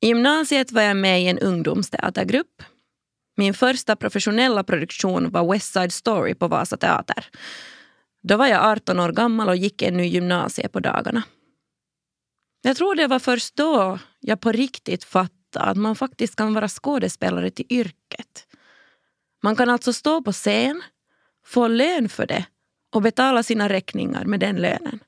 I 0.00 0.06
gymnasiet 0.06 0.72
var 0.72 0.82
jag 0.82 0.96
med 0.96 1.22
i 1.22 1.28
en 1.28 1.38
ungdomsteatergrupp. 1.38 2.62
Min 3.36 3.54
första 3.54 3.96
professionella 3.96 4.64
produktion 4.64 5.30
var 5.30 5.52
West 5.52 5.72
Side 5.72 5.92
Story 5.92 6.34
på 6.34 6.48
Vasa 6.48 6.76
Teater. 6.76 7.26
Då 8.22 8.36
var 8.36 8.46
jag 8.46 8.64
18 8.64 9.00
år 9.00 9.12
gammal 9.12 9.48
och 9.48 9.56
gick 9.56 9.82
ännu 9.82 10.06
gymnasiet 10.06 10.72
på 10.72 10.80
dagarna. 10.80 11.22
Jag 12.62 12.76
tror 12.76 12.94
det 12.94 13.06
var 13.06 13.18
först 13.18 13.56
då 13.56 13.98
jag 14.20 14.40
på 14.40 14.52
riktigt 14.52 15.04
fattade 15.04 15.64
att 15.64 15.76
man 15.76 15.96
faktiskt 15.96 16.36
kan 16.36 16.54
vara 16.54 16.68
skådespelare 16.68 17.50
till 17.50 17.66
yrket. 17.68 18.46
Man 19.42 19.56
kan 19.56 19.70
alltså 19.70 19.92
stå 19.92 20.22
på 20.22 20.32
scen, 20.32 20.82
få 21.46 21.68
lön 21.68 22.08
för 22.08 22.26
det 22.26 22.46
och 22.92 23.02
betala 23.02 23.42
sina 23.42 23.68
räkningar 23.68 24.24
med 24.24 24.40
den 24.40 24.56
lönen. 24.56 25.00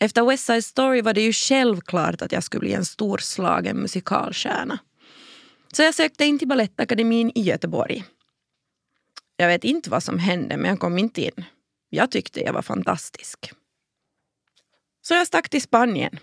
Efter 0.00 0.24
West 0.24 0.44
Side 0.44 0.64
Story 0.64 1.02
var 1.02 1.14
det 1.14 1.20
ju 1.20 1.32
självklart 1.32 2.22
att 2.22 2.32
jag 2.32 2.44
skulle 2.44 2.60
bli 2.60 2.72
en 2.72 2.84
storslagen 2.84 3.76
musikalstjärna. 3.76 4.78
Så 5.72 5.82
jag 5.82 5.94
sökte 5.94 6.24
in 6.24 6.38
till 6.38 6.48
Balettakademin 6.48 7.32
i 7.34 7.42
Göteborg. 7.42 8.04
Jag 9.36 9.48
vet 9.48 9.64
inte 9.64 9.90
vad 9.90 10.02
som 10.02 10.18
hände 10.18 10.56
men 10.56 10.70
jag 10.70 10.80
kom 10.80 10.98
inte 10.98 11.22
in. 11.22 11.44
Jag 11.88 12.10
tyckte 12.10 12.40
jag 12.40 12.52
var 12.52 12.62
fantastisk. 12.62 13.52
Så 15.02 15.14
jag 15.14 15.26
stack 15.26 15.48
till 15.48 15.62
Spanien 15.62 16.18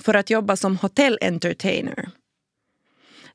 för 0.00 0.14
att 0.14 0.30
jobba 0.30 0.56
som 0.56 0.76
hotellentertainer. 0.76 2.10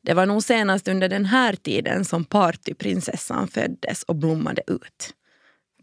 Det 0.02 0.14
var 0.14 0.26
nog 0.26 0.44
senast 0.44 0.88
under 0.88 1.10
den 1.10 1.26
här 1.26 1.54
tiden 1.56 2.06
som 2.06 2.26
partyprinsessan 2.26 3.48
föddes 3.48 4.04
och 4.04 4.16
blommade 4.16 4.62
ut. 4.68 5.14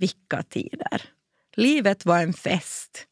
Vilka 0.03 0.43
tider! 0.43 1.03
Livet 1.57 2.07
var 2.07 2.23
en 2.23 2.33
fest. 2.33 3.07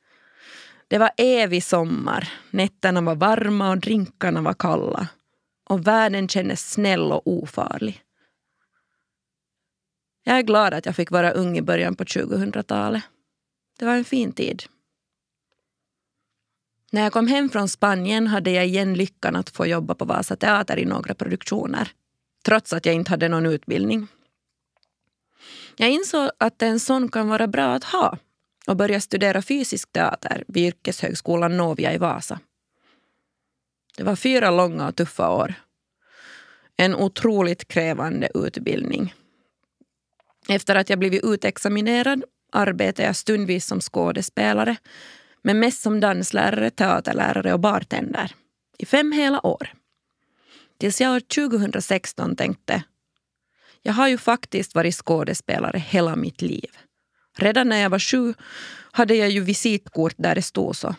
Det 0.88 0.98
var 0.98 1.10
evig 1.16 1.64
sommar, 1.64 2.32
nätterna 2.50 3.00
var 3.00 3.14
varma 3.14 3.70
och 3.70 3.78
drinkarna 3.78 4.42
var 4.42 4.54
kalla. 4.54 5.08
Och 5.68 5.86
världen 5.86 6.28
kändes 6.28 6.70
snäll 6.70 7.12
och 7.12 7.22
ofarlig. 7.24 8.02
Jag 10.24 10.38
är 10.38 10.42
glad 10.42 10.74
att 10.74 10.86
jag 10.86 10.96
fick 10.96 11.10
vara 11.10 11.30
ung 11.30 11.58
i 11.58 11.62
början 11.62 11.96
på 11.96 12.04
2000-talet. 12.04 13.02
Det 13.78 13.84
var 13.84 13.94
en 13.94 14.04
fin 14.04 14.32
tid. 14.32 14.62
När 16.92 17.02
jag 17.02 17.12
kom 17.12 17.26
hem 17.26 17.48
från 17.48 17.68
Spanien 17.68 18.26
hade 18.26 18.50
jag 18.50 18.66
igen 18.66 18.94
lyckan 18.94 19.36
att 19.36 19.50
få 19.50 19.66
jobba 19.66 19.94
på 19.94 20.04
Vasa 20.04 20.36
Teater 20.36 20.78
i 20.78 20.84
några 20.84 21.14
produktioner. 21.14 21.92
Trots 22.44 22.72
att 22.72 22.86
jag 22.86 22.94
inte 22.94 23.10
hade 23.10 23.28
någon 23.28 23.46
utbildning. 23.46 24.08
Jag 25.80 25.90
insåg 25.90 26.30
att 26.38 26.62
en 26.62 26.80
sån 26.80 27.08
kan 27.08 27.28
vara 27.28 27.46
bra 27.46 27.74
att 27.74 27.84
ha 27.84 28.18
och 28.66 28.76
började 28.76 29.00
studera 29.00 29.42
fysisk 29.42 29.92
teater 29.92 30.44
vid 30.48 30.64
Yrkeshögskolan 30.64 31.56
Novia 31.56 31.94
i 31.94 31.98
Vasa. 31.98 32.40
Det 33.96 34.02
var 34.02 34.16
fyra 34.16 34.50
långa 34.50 34.88
och 34.88 34.96
tuffa 34.96 35.30
år. 35.30 35.54
En 36.76 36.94
otroligt 36.94 37.68
krävande 37.68 38.28
utbildning. 38.34 39.14
Efter 40.48 40.74
att 40.74 40.90
jag 40.90 40.98
blivit 40.98 41.24
utexaminerad 41.24 42.24
arbetade 42.52 43.06
jag 43.06 43.16
stundvis 43.16 43.66
som 43.66 43.80
skådespelare 43.80 44.76
men 45.42 45.58
mest 45.60 45.82
som 45.82 46.00
danslärare, 46.00 46.70
teaterlärare 46.70 47.52
och 47.52 47.60
bartender 47.60 48.34
i 48.78 48.86
fem 48.86 49.12
hela 49.12 49.46
år. 49.46 49.72
Tills 50.78 51.00
jag 51.00 51.14
år 51.14 51.20
2016 51.20 52.36
tänkte 52.36 52.82
jag 53.82 53.92
har 53.92 54.08
ju 54.08 54.18
faktiskt 54.18 54.74
varit 54.74 54.94
skådespelare 54.94 55.78
hela 55.78 56.16
mitt 56.16 56.42
liv. 56.42 56.70
Redan 57.38 57.68
när 57.68 57.76
jag 57.76 57.90
var 57.90 57.98
sju 57.98 58.34
hade 58.92 59.14
jag 59.14 59.30
ju 59.30 59.40
visitkort 59.40 60.14
där 60.16 60.34
det 60.34 60.42
stod 60.42 60.76
så. 60.76 60.94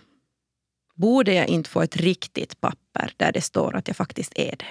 Borde 0.96 1.34
jag 1.34 1.48
inte 1.48 1.70
få 1.70 1.82
ett 1.82 1.96
riktigt 1.96 2.62
papper 2.62 3.14
där 3.18 3.32
det 3.32 3.42
står 3.42 3.76
att 3.76 3.88
jag 3.88 3.98
faktiskt 3.98 4.32
är 4.36 4.56
det? 4.56 4.66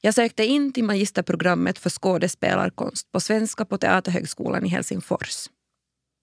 Jag 0.00 0.14
sökte 0.14 0.44
in 0.44 0.72
till 0.72 0.84
magisterprogrammet 0.84 1.78
för 1.78 1.90
skådespelarkonst 1.90 3.12
på 3.12 3.20
svenska 3.20 3.64
på 3.64 3.78
Teaterhögskolan 3.78 4.66
i 4.66 4.68
Helsingfors. 4.68 5.50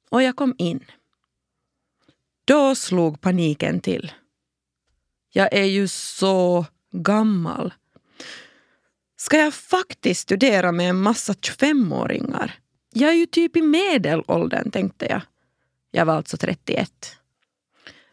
Och 0.10 0.24
jag 0.24 0.36
kom 0.36 0.55
in. 0.58 0.86
Då 2.46 2.75
slog 2.75 3.22
paniken 3.22 3.82
till. 3.82 4.12
Jag 5.34 5.53
är 5.53 5.63
ju 5.63 5.88
så 5.88 6.65
gammal. 6.91 7.74
Ska 9.24 9.38
jag 9.38 9.53
faktiskt 9.53 10.22
studera 10.22 10.72
med 10.72 10.89
en 10.89 11.01
massa 11.01 11.34
25-åringar? 11.34 12.51
Jag 12.94 13.10
är 13.10 13.13
ju 13.13 13.25
typ 13.25 13.58
i 13.58 13.62
medelåldern, 13.62 14.72
tänkte 14.72 15.06
jag. 15.06 15.22
Jag 15.92 16.06
var 16.06 16.13
alltså 16.13 16.38
31. 16.38 16.92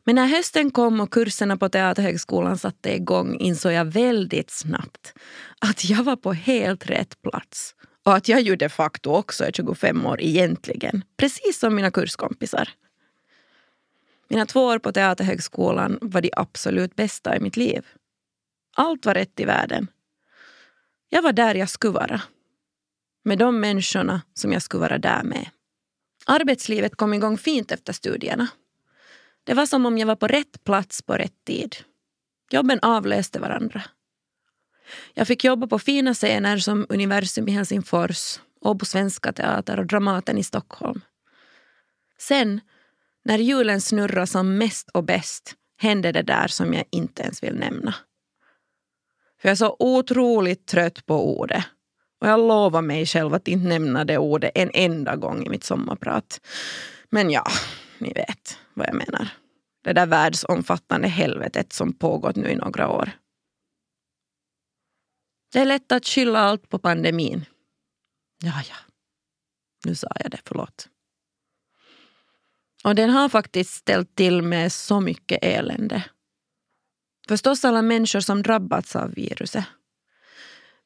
Men 0.05 0.15
när 0.15 0.27
hösten 0.27 0.71
kom 0.71 1.01
och 1.01 1.13
kurserna 1.13 1.57
på 1.57 1.69
Teaterhögskolan 1.69 2.59
satte 2.59 2.95
igång 2.95 3.37
insåg 3.37 3.73
jag 3.73 3.85
väldigt 3.85 4.51
snabbt 4.51 5.15
att 5.59 5.85
jag 5.85 6.03
var 6.05 6.17
på 6.17 6.33
helt 6.33 6.87
rätt 6.87 7.23
plats. 7.23 7.75
Och 8.05 8.15
att 8.15 8.29
jag 8.29 8.41
ju 8.41 8.57
de 8.57 8.69
facto 8.69 9.11
också 9.11 9.45
är 9.45 9.53
25 9.53 10.07
år 10.07 10.21
egentligen. 10.21 11.05
Precis 11.17 11.59
som 11.59 11.75
mina 11.75 11.91
kurskompisar. 11.91 12.69
Mina 14.29 14.47
två 14.47 14.65
år 14.65 14.79
på 14.79 14.93
Teaterhögskolan 14.93 15.99
var 16.01 16.21
de 16.21 16.31
absolut 16.37 16.97
bästa 16.97 17.37
i 17.37 17.41
mitt 17.41 17.57
liv. 17.57 17.87
Allt 18.77 19.07
var 19.07 19.15
rätt 19.15 19.41
i 19.41 19.45
världen. 19.45 19.89
Jag 21.13 21.23
var 21.23 21.33
där 21.33 21.55
jag 21.55 21.69
skulle 21.69 21.93
vara. 21.93 22.23
Med 23.25 23.39
de 23.39 23.61
människorna 23.61 24.23
som 24.35 24.53
jag 24.53 24.63
skulle 24.63 24.81
vara 24.81 24.99
där 24.99 25.23
med. 25.23 25.51
Arbetslivet 26.27 26.97
kom 26.97 27.15
igång 27.15 27.39
fint 27.39 27.73
efter 27.73 27.93
studierna. 27.93 28.49
Det 29.45 29.55
var 29.55 29.67
som 29.67 29.87
om 29.87 29.99
jag 29.99 30.07
var 30.07 30.17
på 30.17 30.27
rätt 30.27 30.65
plats 30.65 31.03
på 31.03 31.15
rätt 31.15 31.45
tid. 31.47 31.77
Jobben 32.51 32.79
avlöste 32.83 33.39
varandra. 33.39 33.83
Jag 35.15 35.27
fick 35.27 35.45
jobba 35.45 35.67
på 35.67 35.79
fina 35.79 36.15
scener 36.15 36.59
som 36.59 36.87
Universum 36.89 37.49
i 37.49 37.51
Helsingfors, 37.51 38.41
Åbo 38.61 38.85
Svenska 38.85 39.33
Teater 39.33 39.79
och 39.79 39.87
Dramaten 39.87 40.39
i 40.39 40.45
Stockholm. 40.45 41.01
Sen, 42.19 42.61
när 43.25 43.39
julen 43.39 43.81
snurrade 43.81 44.27
som 44.27 44.59
mest 44.59 44.89
och 44.89 45.05
bäst, 45.05 45.55
hände 45.77 46.13
det 46.13 46.23
där 46.23 46.49
som 46.49 46.75
jag 46.75 46.85
inte 46.91 47.23
ens 47.23 47.43
vill 47.43 47.55
nämna. 47.55 47.95
För 49.41 49.49
jag 49.49 49.53
är 49.53 49.57
så 49.57 49.77
otroligt 49.79 50.67
trött 50.67 51.07
på 51.07 51.39
ordet. 51.41 51.65
Och 52.21 52.29
jag 52.29 52.41
lovar 52.41 52.83
mig 52.83 53.07
själv 53.07 53.35
att 53.35 53.49
inte 53.49 53.69
nämna 53.69 54.05
det 54.05 54.19
ordet 54.19 54.51
en 54.55 54.71
enda 54.75 55.17
gång 55.17 55.47
i 55.47 55.49
mitt 55.49 55.65
sommarprat. 55.65 56.41
Men 57.11 57.31
ja, 57.31 57.45
ni 57.99 58.13
vet 58.13 58.59
vad 58.75 58.89
jag 58.89 58.95
menar. 58.95 59.29
Det 59.85 59.93
där 59.93 60.07
världsomfattande 60.07 61.09
helvetet 61.09 61.73
som 61.73 61.93
pågått 61.93 62.37
nu 62.37 62.49
i 62.49 62.57
några 62.57 62.89
år. 62.89 63.11
Det 65.53 65.59
är 65.59 65.65
lätt 65.65 65.93
att 65.93 66.07
skylla 66.07 66.39
allt 66.39 66.69
på 66.69 66.79
pandemin. 66.79 67.45
Ja, 68.43 68.63
ja. 68.69 68.77
Nu 69.87 69.95
sa 69.95 70.09
jag 70.21 70.31
det, 70.31 70.41
förlåt. 70.45 70.89
Och 72.85 72.95
den 72.95 73.11
har 73.11 73.29
faktiskt 73.29 73.75
ställt 73.75 74.15
till 74.15 74.43
med 74.43 74.73
så 74.73 75.01
mycket 75.01 75.39
elände. 75.43 76.05
Förstås 77.31 77.65
alla 77.65 77.83
människor 77.83 78.21
som 78.21 78.43
drabbats 78.43 78.97
av 78.97 79.15
viruset. 79.15 79.65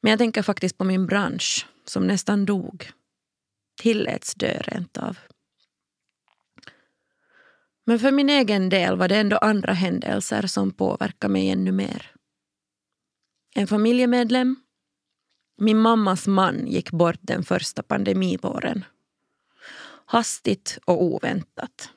Men 0.01 0.09
jag 0.09 0.19
tänker 0.19 0.41
faktiskt 0.41 0.77
på 0.77 0.83
min 0.83 1.05
bransch 1.05 1.67
som 1.85 2.07
nästan 2.07 2.45
dog. 2.45 2.91
Tilläts 3.81 4.35
dö 4.35 4.61
rent 4.61 4.97
av. 4.97 5.17
Men 7.85 7.99
för 7.99 8.11
min 8.11 8.29
egen 8.29 8.69
del 8.69 8.97
var 8.97 9.07
det 9.07 9.15
ändå 9.15 9.37
andra 9.37 9.73
händelser 9.73 10.47
som 10.47 10.71
påverkade 10.71 11.33
mig 11.33 11.49
ännu 11.49 11.71
mer. 11.71 12.11
En 13.55 13.67
familjemedlem, 13.67 14.55
min 15.57 15.77
mammas 15.77 16.27
man, 16.27 16.67
gick 16.67 16.91
bort 16.91 17.19
den 17.21 17.43
första 17.43 17.83
pandemivåren. 17.83 18.85
Hastigt 20.05 20.79
och 20.85 21.03
oväntat. 21.03 21.89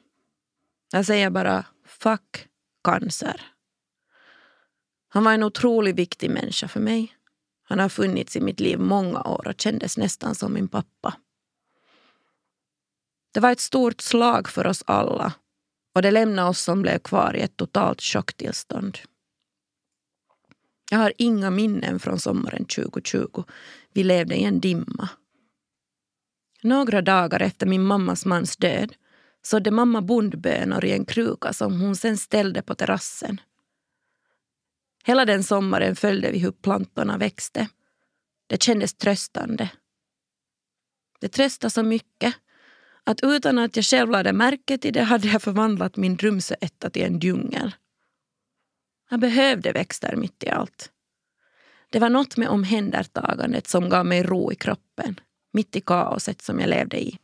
Jag 0.92 1.06
säger 1.06 1.30
bara 1.30 1.64
fuck 1.84 2.48
cancer. 2.84 3.58
Han 5.18 5.24
var 5.24 5.35
en 5.35 5.42
otroligt 5.42 5.96
viktig 5.96 6.31
människa 6.31 6.68
för 6.68 6.81
mig. 6.81 7.16
Han 7.62 7.78
har 7.78 7.88
funnits 7.88 8.37
i 8.37 8.40
mitt 8.40 8.61
liv 8.61 8.78
många 8.78 9.22
år 9.22 9.48
och 9.48 9.61
kändes 9.61 9.96
nästan 9.96 10.35
som 10.35 10.52
min 10.52 10.68
pappa. 10.68 11.14
Det 13.35 13.40
var 13.40 13.52
ett 13.52 13.61
stort 13.61 14.00
slag 14.00 14.48
för 14.48 14.66
oss 14.66 14.83
alla 14.87 15.33
och 15.94 16.02
det 16.02 16.11
lämnade 16.11 16.48
oss 16.48 16.61
som 16.61 16.83
blev 16.83 16.98
kvar 16.98 17.37
i 17.37 17.40
ett 17.40 17.57
totalt 17.57 18.00
chocktillstånd. 18.00 18.98
Jag 20.90 20.98
har 20.98 21.12
inga 21.18 21.50
minnen 21.50 21.98
från 21.98 22.18
sommaren 22.18 22.64
2020. 22.64 23.44
Vi 23.92 24.04
levde 24.04 24.37
i 24.37 24.44
en 24.44 24.61
dimma. 24.61 25.09
Några 26.62 27.02
dagar 27.02 27.42
efter 27.42 27.66
min 27.66 27.83
mammas 27.83 28.24
mans 28.24 28.57
död 28.57 28.94
sådde 29.42 29.70
mamma 29.70 30.02
bondbönor 30.02 30.85
i 30.85 30.92
en 30.92 31.04
kruka 31.04 31.52
som 31.52 31.81
hon 31.81 31.96
sen 31.96 32.18
ställde 32.18 32.62
på 32.62 32.74
terrassen. 32.74 33.40
Hela 35.04 35.24
den 35.24 35.44
sommaren 35.44 35.96
följde 35.96 36.30
vi 36.30 36.38
hur 36.38 36.50
plantorna 36.50 37.18
växte. 37.18 37.68
Det 38.46 38.62
kändes 38.62 38.94
tröstande. 38.94 39.70
Det 41.20 41.28
tröstade 41.28 41.70
så 41.70 41.82
mycket 41.82 42.34
att 43.04 43.20
utan 43.22 43.58
att 43.58 43.76
jag 43.76 43.84
själv 43.84 44.11
lade 44.11 44.32
märke 44.32 44.78
till 44.78 44.92
det 44.92 45.02
hade 45.02 45.28
jag 45.28 45.42
förvandlat 45.42 45.96
min 45.96 46.18
rumsetta 46.18 46.90
till 46.90 47.02
en 47.02 47.18
djungel. 47.18 47.74
Jag 49.11 49.20
behövde 49.20 49.72
växter 49.72 50.16
mitt 50.16 50.42
i 50.44 50.48
allt. 50.48 50.92
Det 51.90 51.98
var 51.98 52.11
något 52.11 52.37
med 52.37 52.48
omhändertagandet 52.48 53.68
som 53.68 53.88
gav 53.88 54.06
mig 54.06 54.22
ro 54.22 54.52
i 54.52 54.54
kroppen, 54.54 55.20
mitt 55.52 55.76
i 55.76 55.80
kaoset 55.80 56.42
som 56.42 56.61
jag 56.61 56.70
levde 56.70 57.00
i. 57.00 57.18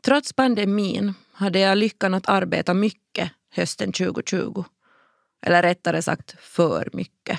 Trots 0.00 0.32
pandemin 0.32 1.14
hade 1.32 1.58
jag 1.58 1.78
lyckan 1.78 2.14
att 2.14 2.28
arbeta 2.28 2.74
mycket 2.74 3.32
hösten 3.50 3.92
2020. 3.92 4.64
Eller 5.46 5.62
rättare 5.62 6.02
sagt 6.02 6.36
för 6.40 6.88
mycket. 6.92 7.38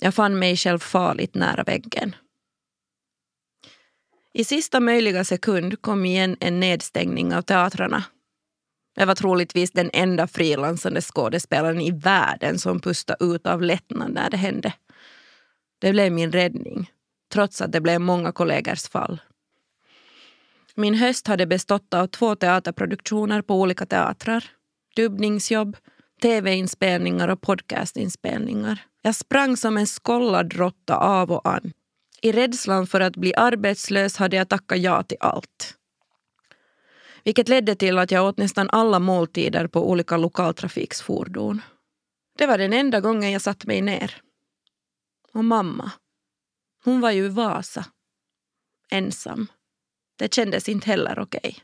Jag 0.00 0.14
fann 0.14 0.38
mig 0.38 0.56
själv 0.56 0.78
farligt 0.78 1.34
nära 1.34 1.62
väggen. 1.62 2.16
I 4.32 4.44
sista 4.44 4.80
möjliga 4.80 5.24
sekund 5.24 5.82
kom 5.82 6.04
igen 6.04 6.36
en 6.40 6.60
nedstängning 6.60 7.34
av 7.34 7.42
teatrarna. 7.42 8.04
Jag 8.94 9.06
var 9.06 9.14
troligtvis 9.14 9.70
den 9.70 9.90
enda 9.92 10.26
frilansande 10.26 11.00
skådespelaren 11.00 11.80
i 11.80 11.90
världen 11.90 12.58
som 12.58 12.80
pustade 12.80 13.24
ut 13.24 13.46
av 13.46 13.62
lättnad 13.62 14.12
när 14.12 14.30
det 14.30 14.36
hände. 14.36 14.72
Det 15.78 15.92
blev 15.92 16.12
min 16.12 16.32
räddning, 16.32 16.90
trots 17.32 17.60
att 17.60 17.72
det 17.72 17.80
blev 17.80 18.00
många 18.00 18.32
kollegors 18.32 18.88
fall. 18.88 19.20
Min 20.74 20.94
höst 20.94 21.26
hade 21.26 21.46
bestått 21.46 21.94
av 21.94 22.06
två 22.06 22.36
teaterproduktioner 22.36 23.42
på 23.42 23.60
olika 23.60 23.86
teatrar, 23.86 24.44
dubbningsjobb, 24.96 25.76
tv-inspelningar 26.22 27.28
och 27.28 27.40
podcastinspelningar. 27.40 28.84
Jag 29.02 29.14
sprang 29.14 29.56
som 29.56 29.76
en 29.78 29.86
skollad 29.86 30.54
råtta 30.54 30.96
av 30.96 31.32
och 31.32 31.48
an. 31.48 31.72
I 32.20 32.32
rädslan 32.32 32.86
för 32.86 33.00
att 33.00 33.16
bli 33.16 33.34
arbetslös 33.34 34.16
hade 34.16 34.36
jag 34.36 34.48
tackat 34.48 34.78
ja 34.78 35.02
till 35.02 35.16
allt. 35.20 35.76
Vilket 37.24 37.48
ledde 37.48 37.74
till 37.74 37.98
att 37.98 38.10
jag 38.10 38.26
åt 38.28 38.38
nästan 38.38 38.70
alla 38.70 38.98
måltider 38.98 39.66
på 39.66 39.90
olika 39.90 40.16
lokaltrafiksfordon. 40.16 41.62
Det 42.38 42.46
var 42.46 42.58
den 42.58 42.72
enda 42.72 43.00
gången 43.00 43.30
jag 43.30 43.42
satt 43.42 43.66
mig 43.66 43.80
ner. 43.80 44.22
Och 45.32 45.44
mamma, 45.44 45.90
hon 46.84 47.00
var 47.00 47.10
ju 47.10 47.24
i 47.24 47.28
Vasa. 47.28 47.84
Ensam. 48.90 49.46
Det 50.16 50.34
kändes 50.34 50.68
inte 50.68 50.86
heller 50.86 51.18
okej. 51.18 51.40
Okay. 51.44 51.54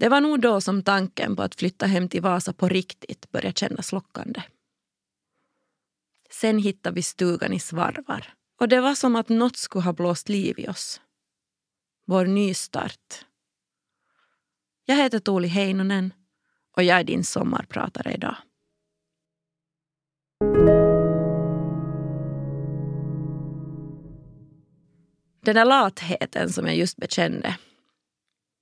Det 0.00 0.08
var 0.08 0.20
nog 0.20 0.40
då 0.40 0.60
som 0.60 0.82
tanken 0.82 1.36
på 1.36 1.42
att 1.42 1.54
flytta 1.54 1.86
hem 1.86 2.08
till 2.08 2.22
Vasa 2.22 2.52
på 2.52 2.68
riktigt 2.68 3.30
började 3.30 3.56
kännas 3.56 3.92
lockande. 3.92 4.42
Sen 6.30 6.58
hittade 6.58 6.94
vi 6.94 7.02
stugan 7.02 7.52
i 7.52 7.60
Svarvar 7.60 8.34
och 8.60 8.68
det 8.68 8.80
var 8.80 8.94
som 8.94 9.16
att 9.16 9.28
något 9.28 9.56
skulle 9.56 9.84
ha 9.84 9.92
blåst 9.92 10.28
liv 10.28 10.58
i 10.58 10.68
oss. 10.68 11.00
Vår 12.06 12.26
nystart. 12.26 13.24
Jag 14.84 14.96
heter 14.96 15.18
Tuuli 15.18 15.48
Heinonen 15.48 16.12
och 16.76 16.82
jag 16.82 17.00
är 17.00 17.04
din 17.04 17.24
sommarpratare 17.24 18.12
idag. 18.12 18.36
Den 25.44 25.54
där 25.54 25.64
latheten 25.64 26.52
som 26.52 26.66
jag 26.66 26.76
just 26.76 26.96
bekände 26.96 27.56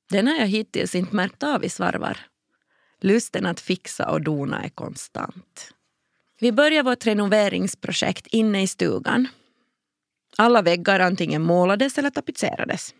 den 0.08 0.26
har 0.26 0.36
jag 0.36 0.46
hittills 0.46 0.94
inte 0.94 1.16
märkt 1.16 1.42
av 1.42 1.64
i 1.64 1.68
svarvar. 1.68 2.18
Lusten 3.00 3.46
att 3.46 3.60
fixa 3.60 4.10
och 4.10 4.22
dona 4.22 4.62
är 4.62 4.68
konstant. 4.68 5.74
Vi 6.40 6.52
började 6.52 6.90
vårt 6.90 7.06
renoveringsprojekt 7.06 8.26
inne 8.26 8.62
i 8.62 8.66
stugan. 8.66 9.28
Alla 10.36 10.62
väggar 10.62 11.00
antingen 11.00 11.42
målades 11.42 11.98
eller 11.98 12.10
tapetserades. 12.10 12.94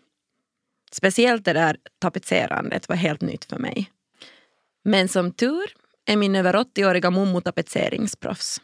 Speciellt 0.91 1.45
det 1.45 1.53
där 1.53 1.77
tapetserandet 1.99 2.89
var 2.89 2.95
helt 2.95 3.21
nytt 3.21 3.45
för 3.45 3.57
mig. 3.57 3.91
Men 4.83 5.07
som 5.07 5.31
tur 5.31 5.73
är 6.05 6.17
min 6.17 6.35
över 6.35 6.53
80-åriga 6.53 7.09
mommo 7.09 7.41
tapetseringsproffs. 7.41 8.61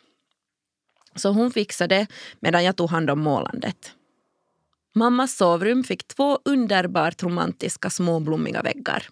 Så 1.15 1.29
hon 1.29 1.51
fixade 1.51 2.07
medan 2.39 2.63
jag 2.63 2.75
tog 2.75 2.89
hand 2.89 3.09
om 3.09 3.19
målandet. 3.19 3.91
Mammas 4.97 5.37
sovrum 5.37 5.83
fick 5.83 6.07
två 6.07 6.39
underbart 6.45 7.23
romantiska 7.23 7.89
småblommiga 7.89 8.61
väggar. 8.61 9.07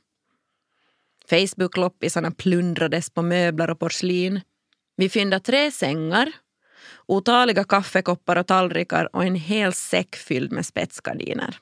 Facebook-loppisarna 1.30 2.32
plundrades 2.32 3.10
på 3.10 3.22
möbler 3.22 3.70
och 3.70 3.80
porslin. 3.80 4.42
Vi 4.96 5.10
fyndade 5.10 5.44
tre 5.44 5.72
sängar, 5.72 6.32
otaliga 7.06 7.64
kaffekoppar 7.64 8.36
och 8.36 8.48
tallrikar 8.48 9.16
och 9.16 9.24
en 9.24 9.36
hel 9.36 9.74
säck 9.74 10.16
fylld 10.16 10.52
med 10.52 10.66
spetsgardiner. 10.66 11.58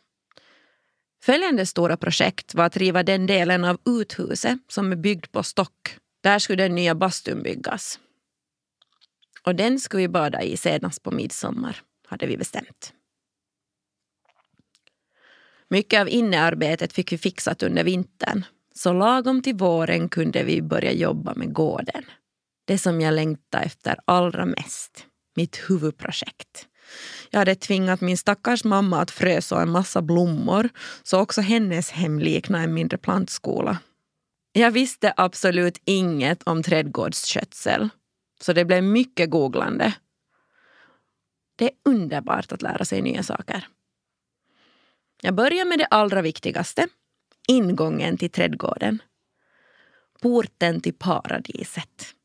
Följande 1.23 1.65
stora 1.65 1.97
projekt 1.97 2.55
var 2.55 2.65
att 2.65 2.77
riva 2.77 3.03
den 3.03 3.27
delen 3.27 3.65
av 3.65 3.77
uthuset 3.85 4.59
som 4.67 4.91
är 4.91 4.95
byggd 4.95 5.31
på 5.31 5.43
stock. 5.43 5.97
Där 6.23 6.39
skulle 6.39 6.63
den 6.63 6.75
nya 6.75 6.95
bastun 6.95 7.43
byggas. 7.43 7.99
Och 9.45 9.55
den 9.55 9.79
skulle 9.79 10.01
vi 10.01 10.07
bada 10.07 10.41
i 10.41 10.57
senast 10.57 11.03
på 11.03 11.11
midsommar, 11.11 11.81
hade 12.07 12.27
vi 12.27 12.37
bestämt. 12.37 12.93
Mycket 15.71 16.01
av 16.01 16.09
innearbetet 16.09 16.93
fick 16.93 17.11
vi 17.11 17.17
fixat 17.17 17.63
under 17.63 17.83
vintern 17.83 18.45
så 18.75 18.93
lagom 18.93 19.41
till 19.41 19.55
våren 19.55 20.09
kunde 20.09 20.43
vi 20.43 20.61
börja 20.61 20.91
jobba 20.91 21.33
med 21.35 21.53
gården. 21.53 22.03
Det 22.65 22.77
som 22.77 23.01
jag 23.01 23.13
längtade 23.13 23.63
efter 23.63 23.95
allra 24.05 24.45
mest. 24.45 25.05
Mitt 25.35 25.69
huvudprojekt. 25.69 26.67
Jag 27.29 27.39
hade 27.39 27.55
tvingat 27.55 28.01
min 28.01 28.17
stackars 28.17 28.63
mamma 28.63 29.01
att 29.01 29.11
fröså 29.11 29.55
en 29.55 29.69
massa 29.69 30.01
blommor 30.01 30.69
så 31.03 31.19
också 31.19 31.41
hennes 31.41 31.91
hem 31.91 32.19
liknade 32.19 32.63
en 32.63 32.73
mindre 32.73 32.97
plantskola. 32.97 33.77
Jag 34.53 34.71
visste 34.71 35.13
absolut 35.17 35.81
inget 35.85 36.43
om 36.43 36.63
trädgårdsskötsel 36.63 37.89
så 38.41 38.53
det 38.53 38.65
blev 38.65 38.83
mycket 38.83 39.29
googlande. 39.29 39.93
Det 41.55 41.65
är 41.65 41.71
underbart 41.85 42.51
att 42.51 42.61
lära 42.61 42.85
sig 42.85 43.01
nya 43.01 43.23
saker. 43.23 43.67
Jag 45.23 45.35
börjar 45.35 45.65
med 45.65 45.79
det 45.79 45.85
allra 45.85 46.21
viktigaste, 46.21 46.87
ingången 47.47 48.17
till 48.17 48.29
trädgården. 48.29 49.01
Porten 50.21 50.81
till 50.81 50.93
paradiset. 50.93 52.15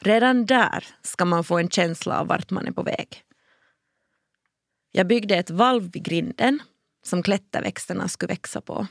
Redan 0.00 0.46
där 0.46 0.86
ska 1.02 1.24
man 1.24 1.44
få 1.44 1.58
en 1.58 1.68
känsla 1.68 2.20
av 2.20 2.26
vart 2.26 2.50
man 2.50 2.66
är 2.66 2.72
på 2.72 2.82
väg. 2.82 3.22
Jag 4.92 5.06
byggde 5.06 5.36
ett 5.36 5.50
valv 5.50 5.92
vid 5.92 6.04
grinden 6.04 6.62
som 7.02 7.22
klätterväxterna 7.22 8.08
skulle 8.08 8.32
växa 8.32 8.60
på. 8.60 8.86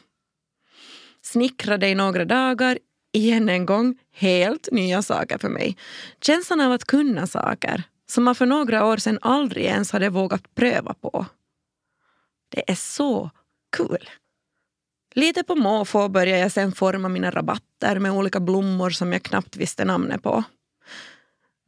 Snickrade 1.21 1.87
i 1.87 1.95
några 1.95 2.25
dagar, 2.25 2.79
igen 3.11 3.49
en 3.49 3.65
gång, 3.65 3.99
helt 4.11 4.71
nya 4.71 5.01
saker 5.01 5.37
för 5.37 5.49
mig. 5.49 5.77
Känslan 6.21 6.61
av 6.61 6.71
att 6.71 6.85
kunna 6.85 7.27
saker 7.27 7.83
som 8.05 8.23
man 8.23 8.35
för 8.35 8.45
några 8.45 8.85
år 8.85 8.97
sedan 8.97 9.19
aldrig 9.21 9.65
ens 9.65 9.91
hade 9.91 10.09
vågat 10.09 10.55
pröva 10.55 10.93
på. 10.93 11.25
Det 12.49 12.71
är 12.71 12.75
så 12.75 13.29
kul. 13.77 14.09
Lite 15.15 15.43
på 15.43 15.55
måfå 15.55 16.09
började 16.09 16.41
jag 16.41 16.51
sen 16.51 16.71
forma 16.71 17.09
mina 17.09 17.31
rabatter 17.31 17.99
med 17.99 18.11
olika 18.11 18.39
blommor 18.39 18.89
som 18.89 19.13
jag 19.13 19.23
knappt 19.23 19.55
visste 19.55 19.85
namnet 19.85 20.23
på. 20.23 20.43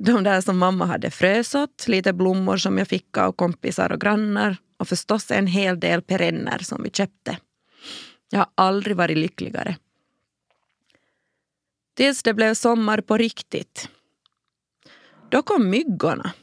De 0.04 0.24
där 0.24 0.42
som 0.42 0.58
mamma 0.58 0.86
hade 0.86 1.12
frösått, 1.12 1.88
lite 1.88 2.14
blommor 2.14 2.58
som 2.58 2.78
jag 2.78 2.88
fick 2.88 3.18
av 3.18 3.32
kompisar 3.32 3.92
och 3.92 4.02
grannar 4.02 4.58
och 4.78 4.88
förstås 4.88 5.32
en 5.32 5.48
hel 5.48 5.80
del 5.80 6.02
perenner 6.02 6.58
som 6.60 6.84
vi 6.84 6.90
köpte. 6.90 7.38
Jag 8.30 8.40
har 8.40 8.50
aldrig 8.56 8.98
varit 8.98 9.18
lyckligare. 9.18 9.78
Tills 11.94 12.24
det 12.24 12.34
blev 12.34 12.54
sommar 12.54 13.02
på 13.02 13.18
riktigt. 13.18 13.90
Då 15.30 15.42
kom 15.42 15.70
myggorna. 15.70 16.34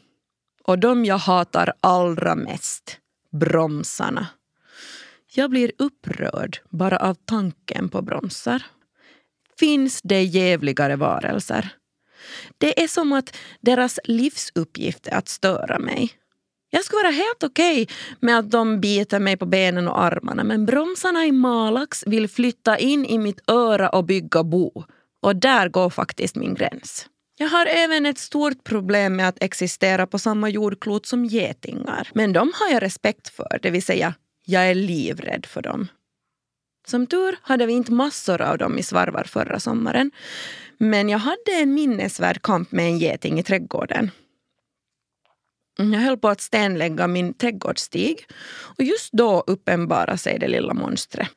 Och 0.62 0.78
de 0.78 1.04
jag 1.04 1.18
hatar 1.18 1.72
allra 1.80 2.34
mest, 2.34 2.98
bromsarna. 3.32 4.26
Jag 5.34 5.50
blir 5.50 5.72
upprörd 5.78 6.58
bara 6.70 6.96
av 6.96 7.14
tanken 7.14 7.88
på 7.88 8.02
bromsar. 8.02 8.62
Finns 9.58 10.00
det 10.02 10.22
jävligare 10.22 10.96
varelser? 10.96 11.68
Det 12.58 12.82
är 12.82 12.88
som 12.88 13.12
att 13.12 13.36
deras 13.60 13.98
livsuppgift 14.04 15.06
är 15.06 15.14
att 15.14 15.28
störa 15.28 15.78
mig. 15.78 16.12
Jag 16.70 16.84
skulle 16.84 17.02
vara 17.02 17.12
helt 17.12 17.42
okej 17.42 17.82
okay 17.82 17.94
med 18.20 18.38
att 18.38 18.50
de 18.50 18.80
biter 18.80 19.20
mig 19.20 19.36
på 19.36 19.46
benen 19.46 19.88
och 19.88 20.02
armarna 20.02 20.44
men 20.44 20.66
bromsarna 20.66 21.26
i 21.26 21.32
Malax 21.32 22.04
vill 22.06 22.28
flytta 22.28 22.78
in 22.78 23.04
i 23.04 23.18
mitt 23.18 23.50
öra 23.50 23.88
och 23.88 24.04
bygga 24.04 24.44
bo. 24.44 24.84
Och 25.20 25.36
där 25.36 25.68
går 25.68 25.90
faktiskt 25.90 26.36
min 26.36 26.54
gräns. 26.54 27.06
Jag 27.40 27.48
har 27.48 27.66
även 27.66 28.06
ett 28.06 28.18
stort 28.18 28.64
problem 28.64 29.16
med 29.16 29.28
att 29.28 29.42
existera 29.42 30.06
på 30.06 30.18
samma 30.18 30.48
jordklot 30.48 31.06
som 31.06 31.24
getingar. 31.24 32.08
Men 32.14 32.32
de 32.32 32.52
har 32.54 32.72
jag 32.72 32.82
respekt 32.82 33.28
för, 33.28 33.58
det 33.62 33.70
vill 33.70 33.82
säga 33.82 34.14
jag 34.44 34.70
är 34.70 34.74
livrädd 34.74 35.46
för 35.46 35.62
dem. 35.62 35.88
Som 36.86 37.06
tur 37.06 37.38
hade 37.42 37.66
vi 37.66 37.72
inte 37.72 37.92
massor 37.92 38.42
av 38.42 38.58
dem 38.58 38.78
i 38.78 38.82
svarvar 38.82 39.24
förra 39.24 39.60
sommaren. 39.60 40.10
Men 40.78 41.08
jag 41.08 41.18
hade 41.18 41.52
en 41.52 41.74
minnesvärd 41.74 42.42
kamp 42.42 42.72
med 42.72 42.84
en 42.84 42.98
geting 42.98 43.38
i 43.38 43.42
trädgården. 43.42 44.10
Jag 45.76 46.00
höll 46.00 46.18
på 46.18 46.28
att 46.28 46.40
stenlägga 46.40 47.06
min 47.06 47.34
trädgårdsstig 47.34 48.26
och 48.78 48.84
just 48.84 49.12
då 49.12 49.44
uppenbarade 49.46 50.18
sig 50.18 50.38
det 50.38 50.48
lilla 50.48 50.74
monstret. 50.74 51.28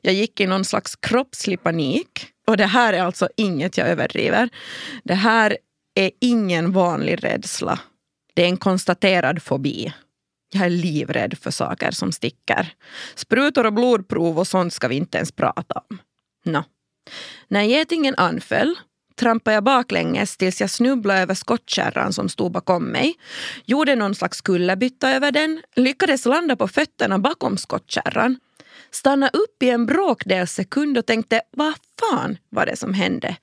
Jag 0.00 0.14
gick 0.14 0.40
i 0.40 0.46
någon 0.46 0.64
slags 0.64 0.96
kroppslig 0.96 1.62
panik. 1.62 2.26
Och 2.48 2.56
det 2.56 2.66
här 2.66 2.92
är 2.92 3.02
alltså 3.02 3.28
inget 3.36 3.76
jag 3.78 3.88
överdriver. 3.88 4.48
Det 5.04 5.14
här 5.14 5.58
är 5.94 6.10
ingen 6.20 6.72
vanlig 6.72 7.24
rädsla. 7.24 7.80
Det 8.34 8.42
är 8.42 8.48
en 8.48 8.56
konstaterad 8.56 9.42
fobi. 9.42 9.92
Jag 10.52 10.66
är 10.66 10.70
livrädd 10.70 11.38
för 11.38 11.50
saker 11.50 11.90
som 11.90 12.12
sticker. 12.12 12.74
Sprutor 13.14 13.66
och 13.66 13.72
blodprov 13.72 14.38
och 14.38 14.46
sånt 14.46 14.72
ska 14.72 14.88
vi 14.88 14.96
inte 14.96 15.18
ens 15.18 15.32
prata 15.32 15.82
om. 15.90 15.98
No. 16.44 16.64
När 17.48 17.62
getingen 17.62 18.14
anföll 18.16 18.74
trampade 19.18 19.54
jag 19.54 19.64
baklänges 19.64 20.36
tills 20.36 20.60
jag 20.60 20.70
snubblade 20.70 21.20
över 21.20 21.34
skottkärran 21.34 22.12
som 22.12 22.28
stod 22.28 22.52
bakom 22.52 22.84
mig. 22.84 23.14
Gjorde 23.64 23.96
någon 23.96 24.14
slags 24.14 24.40
kullerbytta 24.40 25.10
över 25.10 25.32
den, 25.32 25.62
lyckades 25.76 26.26
landa 26.26 26.56
på 26.56 26.68
fötterna 26.68 27.18
bakom 27.18 27.56
skottkärran. 27.56 28.38
Stannade 28.90 29.38
upp 29.38 29.62
i 29.62 29.70
en 29.70 29.86
bråkdels 29.86 30.52
sekund 30.52 30.98
och 30.98 31.06
tänkte 31.06 31.42
vad 31.50 31.74
fan 32.00 32.38
var 32.50 32.66
det 32.66 32.76
som 32.76 32.94
hände? 32.94 33.36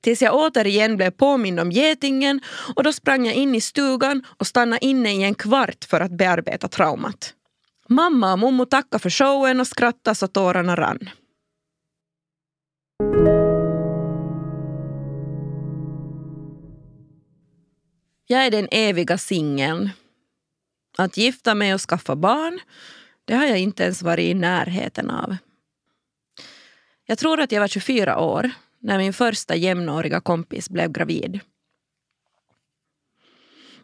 Tills 0.00 0.22
jag 0.22 0.34
återigen 0.34 0.96
blev 0.96 1.10
påmind 1.10 1.60
om 1.60 1.72
getingen 1.72 2.40
och 2.76 2.82
då 2.84 2.92
sprang 2.92 3.26
jag 3.26 3.34
in 3.34 3.54
i 3.54 3.60
stugan 3.60 4.22
och 4.38 4.46
stannade 4.46 4.84
inne 4.84 5.12
i 5.14 5.22
en 5.22 5.34
kvart 5.34 5.84
för 5.84 6.00
att 6.00 6.10
bearbeta 6.10 6.68
traumat. 6.68 7.34
Mamma 7.88 8.32
och 8.32 8.38
mommo 8.38 8.66
tackade 8.66 9.02
för 9.02 9.10
showen 9.10 9.60
och 9.60 9.66
skrattade 9.66 10.14
så 10.14 10.26
tårarna 10.26 10.76
rann. 10.76 11.10
Jag 18.26 18.46
är 18.46 18.50
den 18.50 18.68
eviga 18.70 19.18
singeln. 19.18 19.90
Att 20.98 21.16
gifta 21.16 21.54
mig 21.54 21.74
och 21.74 21.80
skaffa 21.80 22.16
barn, 22.16 22.60
det 23.30 23.36
har 23.36 23.46
jag 23.46 23.58
inte 23.58 23.82
ens 23.82 24.02
varit 24.02 24.24
i 24.24 24.34
närheten 24.34 25.10
av. 25.10 25.36
Jag 27.06 27.18
tror 27.18 27.40
att 27.40 27.52
jag 27.52 27.60
var 27.60 27.68
24 27.68 28.18
år 28.18 28.50
när 28.78 28.98
min 28.98 29.12
första 29.12 29.56
jämnåriga 29.56 30.20
kompis 30.20 30.70
blev 30.70 30.92
gravid. 30.92 31.40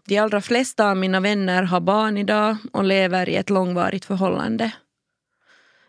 De 0.07 0.19
allra 0.19 0.41
flesta 0.41 0.91
av 0.91 0.97
mina 0.97 1.21
vänner 1.21 1.63
har 1.63 1.81
barn 1.81 2.19
idag 2.19 2.57
och 2.73 2.85
lever 2.85 3.29
i 3.29 3.37
ett 3.37 3.51
långvarigt 3.51 4.05
förhållande. 4.05 4.73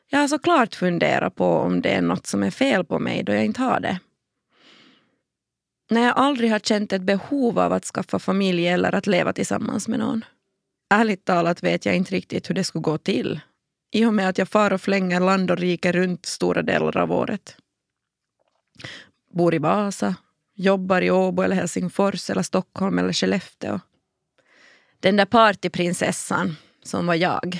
Jag 0.07 0.19
har 0.19 0.27
såklart 0.27 0.75
funderat 0.75 1.35
på 1.35 1.45
om 1.45 1.81
det 1.81 1.89
är 1.89 2.01
något 2.01 2.27
som 2.27 2.43
är 2.43 2.51
fel 2.51 2.85
på 2.85 2.99
mig 2.99 3.23
då 3.23 3.33
jag 3.33 3.45
inte 3.45 3.61
har 3.61 3.79
det. 3.79 3.99
När 5.89 6.01
jag 6.01 6.17
aldrig 6.17 6.51
har 6.51 6.59
känt 6.59 6.93
ett 6.93 7.01
behov 7.01 7.59
av 7.59 7.73
att 7.73 7.85
skaffa 7.85 8.19
familj 8.19 8.67
eller 8.67 8.95
att 8.95 9.07
leva 9.07 9.33
tillsammans 9.33 9.87
med 9.87 9.99
någon. 9.99 10.25
Ärligt 10.89 11.25
talat 11.25 11.63
vet 11.63 11.85
jag 11.85 11.95
inte 11.95 12.15
riktigt 12.15 12.49
hur 12.49 12.55
det 12.55 12.63
skulle 12.63 12.81
gå 12.81 12.97
till 12.97 13.41
i 13.91 14.06
och 14.06 14.13
med 14.13 14.30
att 14.30 14.38
jag 14.38 14.50
far 14.50 14.73
och 14.73 14.82
flänger 14.82 15.19
land 15.19 15.52
och 15.52 15.58
rike 15.58 15.91
runt 15.91 16.26
stora 16.26 16.62
delar 16.62 16.97
av 16.97 17.12
året. 17.12 17.58
Bor 19.34 19.56
i 19.56 19.58
Vasa, 19.58 20.15
jobbar 20.56 21.02
i 21.02 21.12
Åbo 21.12 21.41
eller 21.41 21.56
Helsingfors 21.56 22.30
eller 22.30 22.43
Stockholm 22.43 23.00
eller 23.00 23.13
Skellefteå. 23.13 23.80
Den 25.00 25.15
där 25.15 25.26
partyprinsessan 25.26 26.56
som 26.84 27.08
var 27.08 27.15
jag 27.15 27.58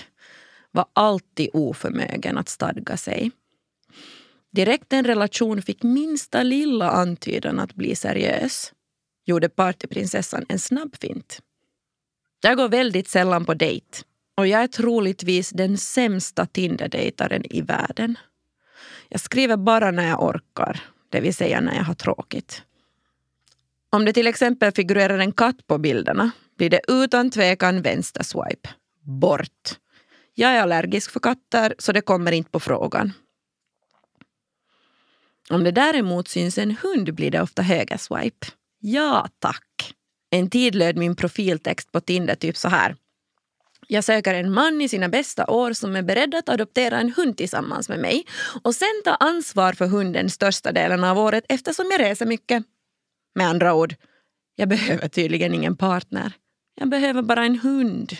var 0.72 0.86
alltid 0.94 1.50
oförmögen 1.54 2.38
att 2.38 2.50
stadga 2.50 2.98
sig. 2.98 3.32
Direkt 4.52 4.94
en 4.94 5.06
relation 5.06 5.62
fick 5.62 5.84
minsta 5.84 6.44
lilla 6.44 6.92
antydan 6.92 7.60
att 7.60 7.74
bli 7.74 7.96
seriös. 7.96 8.74
gjorde 9.26 9.50
partyprinsessan 9.50 10.46
en 10.50 10.60
snabb 10.60 10.96
fint. 10.96 11.42
Jag 12.42 12.58
går 12.58 12.70
väldigt 12.70 13.08
sällan 13.08 13.46
på 13.46 13.54
dejt 13.54 13.98
och 14.38 14.48
jag 14.48 14.64
är 14.64 14.68
troligtvis 14.68 15.50
den 15.50 15.78
sämsta 15.78 16.46
Tinder-dejtaren 16.46 17.46
i 17.50 17.62
världen. 17.62 18.18
Jag 19.10 19.22
skriver 19.22 19.58
bara 19.58 19.92
när 19.92 20.08
jag 20.08 20.24
orkar, 20.24 20.84
det 21.10 21.20
vill 21.20 21.36
säga 21.36 21.62
när 21.62 21.76
jag 21.76 21.84
har 21.84 21.94
tråkigt. 21.94 22.64
Om 23.90 24.06
det 24.06 24.14
till 24.14 24.28
exempel 24.28 24.72
figurerar 24.72 25.20
en 25.20 25.32
katt 25.32 25.68
på 25.68 25.78
bilderna 25.78 26.32
blir 26.58 26.70
det 26.70 26.82
utan 26.88 27.32
tvekan 27.32 27.82
vänster 27.82 28.24
swipe. 28.24 28.70
Bort. 29.02 29.80
Jag 30.34 30.52
är 30.52 30.62
allergisk 30.62 31.12
för 31.12 31.20
katter 31.20 31.76
så 31.80 31.92
det 31.92 32.02
kommer 32.02 32.32
inte 32.32 32.52
på 32.52 32.60
frågan. 32.60 33.14
Om 35.50 35.64
det 35.64 35.72
däremot 35.72 36.28
syns 36.28 36.58
en 36.58 36.76
hund 36.82 37.14
blir 37.14 37.32
det 37.32 37.42
ofta 37.42 37.62
höger 37.62 37.98
swipe. 37.98 38.48
Ja 38.80 39.28
tack. 39.40 39.94
En 40.30 40.50
tid 40.50 40.76
löd 40.76 40.98
min 40.98 41.16
profiltext 41.16 41.92
på 41.92 42.02
Tinder 42.02 42.36
typ 42.36 42.58
så 42.58 42.70
här. 42.70 42.96
Jag 43.88 44.04
söker 44.04 44.34
en 44.34 44.52
man 44.52 44.82
i 44.82 44.90
sina 44.90 45.10
bästa 45.10 45.48
år 45.48 45.74
som 45.74 45.96
är 45.96 46.02
beredd 46.02 46.36
att 46.36 46.50
adoptera 46.50 47.00
en 47.00 47.14
hund 47.14 47.38
tillsammans 47.38 47.90
med 47.90 48.00
mig 48.00 48.26
och 48.64 48.76
sen 48.76 49.02
ta 49.04 49.16
ansvar 49.16 49.74
för 49.74 49.88
hunden 49.88 50.30
största 50.30 50.72
delen 50.72 51.04
av 51.04 51.18
året 51.20 51.46
eftersom 51.50 51.86
jag 51.92 52.02
reser 52.02 52.26
mycket. 52.26 52.64
Med 53.36 53.48
andra 53.48 53.74
ord, 53.74 53.96
jag 54.56 54.70
behöver 54.70 55.08
tydligen 55.08 55.54
ingen 55.54 55.78
partner. 55.78 56.34
Jag 56.76 56.90
behöver 56.90 57.22
bara 57.22 57.46
en 57.46 57.60
hund. 57.60 58.18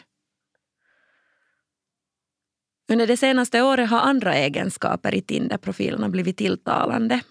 Under 2.92 3.08
det 3.08 3.18
senaste 3.18 3.62
året 3.62 3.90
har 3.90 4.00
andra 4.00 4.36
egenskaper 4.36 5.16
i 5.16 5.22
Tinder-profilerna 5.22 6.10
blivit 6.10 6.38
tilltalande. 6.38 7.22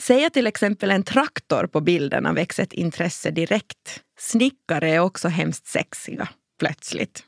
Säga 0.00 0.30
till 0.30 0.46
exempel 0.46 0.90
en 0.90 1.02
traktor 1.02 1.66
på 1.66 1.80
bilderna 1.80 2.32
väcks 2.32 2.58
ett 2.58 2.72
intresse 2.72 3.30
direkt. 3.30 4.02
Snickare 4.18 4.90
är 4.90 4.98
också 4.98 5.28
hemskt 5.28 5.66
sexiga, 5.66 6.28
plötsligt. 6.58 7.24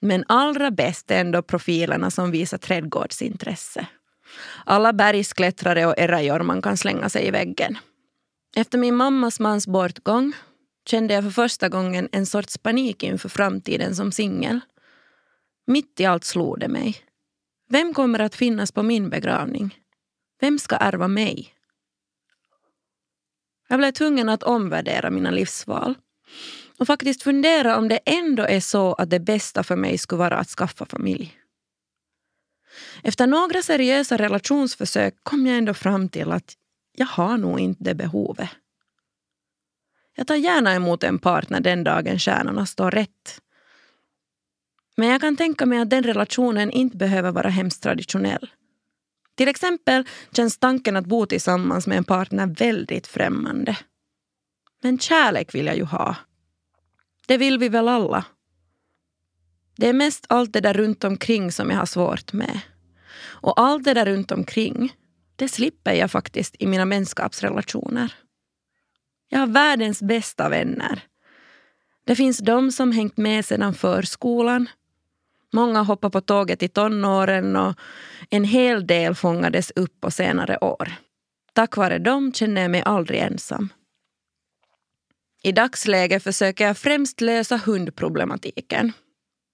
Men 0.00 0.24
allra 0.28 0.70
bäst 0.70 1.10
är 1.10 1.20
ändå 1.20 1.42
profilerna 1.42 2.10
som 2.10 2.30
visar 2.30 2.58
trädgårdsintresse. 2.58 3.86
Alla 4.64 4.92
bergsklättrare 4.92 5.86
och 5.86 5.98
errajor 5.98 6.62
kan 6.62 6.76
slänga 6.76 7.08
sig 7.08 7.26
i 7.26 7.30
väggen. 7.30 7.78
Efter 8.56 8.78
min 8.78 8.96
mammas 8.96 9.40
mans 9.40 9.66
bortgång 9.66 10.32
kände 10.86 11.14
jag 11.14 11.24
för 11.24 11.30
första 11.30 11.68
gången 11.68 12.08
en 12.12 12.26
sorts 12.26 12.58
panik 12.58 13.02
inför 13.02 13.28
framtiden 13.28 13.96
som 13.96 14.12
singel. 14.12 14.60
Mitt 15.66 16.00
i 16.00 16.04
allt 16.04 16.24
slog 16.24 16.60
det 16.60 16.68
mig. 16.68 16.96
Vem 17.68 17.94
kommer 17.94 18.18
att 18.18 18.34
finnas 18.34 18.72
på 18.72 18.82
min 18.82 19.10
begravning? 19.10 19.78
Vem 20.40 20.58
ska 20.58 20.76
ärva 20.76 21.08
mig? 21.08 21.54
Jag 23.68 23.78
blev 23.78 23.92
tvungen 23.92 24.28
att 24.28 24.42
omvärdera 24.42 25.10
mina 25.10 25.30
livsval 25.30 25.94
och 26.80 26.86
faktiskt 26.86 27.22
fundera 27.22 27.76
om 27.76 27.88
det 27.88 28.00
ändå 28.06 28.42
är 28.42 28.60
så 28.60 28.92
att 28.92 29.10
det 29.10 29.20
bästa 29.20 29.62
för 29.62 29.76
mig 29.76 29.98
skulle 29.98 30.18
vara 30.18 30.36
att 30.36 30.48
skaffa 30.48 30.86
familj. 30.86 31.36
Efter 33.02 33.26
några 33.26 33.62
seriösa 33.62 34.16
relationsförsök 34.16 35.14
kom 35.22 35.46
jag 35.46 35.58
ändå 35.58 35.74
fram 35.74 36.08
till 36.08 36.32
att 36.32 36.56
jag 36.96 37.06
har 37.06 37.36
nog 37.36 37.60
inte 37.60 37.84
det 37.84 37.94
behovet. 37.94 38.48
Jag 40.16 40.26
tar 40.26 40.34
gärna 40.34 40.74
emot 40.74 41.04
en 41.04 41.18
partner 41.18 41.60
den 41.60 41.84
dagen 41.84 42.18
stjärnorna 42.18 42.66
står 42.66 42.90
rätt. 42.90 43.40
Men 44.96 45.08
jag 45.08 45.20
kan 45.20 45.36
tänka 45.36 45.66
mig 45.66 45.78
att 45.78 45.90
den 45.90 46.02
relationen 46.02 46.70
inte 46.70 46.96
behöver 46.96 47.32
vara 47.32 47.48
hemskt 47.48 47.82
traditionell. 47.82 48.50
Till 49.34 49.48
exempel 49.48 50.04
känns 50.32 50.58
tanken 50.58 50.96
att 50.96 51.06
bo 51.06 51.26
tillsammans 51.26 51.86
med 51.86 51.98
en 51.98 52.04
partner 52.04 52.46
väldigt 52.46 53.06
främmande. 53.06 53.76
Men 54.82 54.98
kärlek 54.98 55.54
vill 55.54 55.66
jag 55.66 55.76
ju 55.76 55.84
ha. 55.84 56.16
Det 57.30 57.36
vill 57.36 57.58
vi 57.58 57.68
väl 57.68 57.88
alla? 57.88 58.24
Det 59.76 59.88
är 59.88 59.92
mest 59.92 60.26
allt 60.28 60.52
det 60.52 60.60
där 60.60 60.74
runt 60.74 61.04
omkring 61.04 61.52
som 61.52 61.70
jag 61.70 61.76
har 61.76 61.86
svårt 61.86 62.32
med. 62.32 62.60
Och 63.20 63.60
allt 63.60 63.84
det 63.84 63.94
där 63.94 64.06
runt 64.06 64.32
omkring, 64.32 64.92
det 65.36 65.48
slipper 65.48 65.92
jag 65.92 66.10
faktiskt 66.10 66.56
i 66.58 66.66
mina 66.66 66.84
vänskapsrelationer. 66.84 68.14
Jag 69.28 69.38
har 69.38 69.46
världens 69.46 70.02
bästa 70.02 70.48
vänner. 70.48 71.02
Det 72.04 72.16
finns 72.16 72.38
de 72.38 72.72
som 72.72 72.92
hängt 72.92 73.16
med 73.16 73.44
sedan 73.44 73.74
förskolan. 73.74 74.68
Många 75.52 75.82
hoppar 75.82 76.10
på 76.10 76.20
tåget 76.20 76.62
i 76.62 76.68
tonåren 76.68 77.56
och 77.56 77.74
en 78.30 78.44
hel 78.44 78.86
del 78.86 79.14
fångades 79.14 79.70
upp 79.76 80.00
på 80.00 80.10
senare 80.10 80.58
år. 80.58 80.92
Tack 81.52 81.76
vare 81.76 81.98
dem 81.98 82.32
känner 82.32 82.62
jag 82.62 82.70
mig 82.70 82.82
aldrig 82.82 83.20
ensam. 83.20 83.68
I 85.42 85.52
dagsläget 85.52 86.22
försöker 86.22 86.66
jag 86.66 86.78
främst 86.78 87.20
lösa 87.20 87.56
hundproblematiken. 87.56 88.92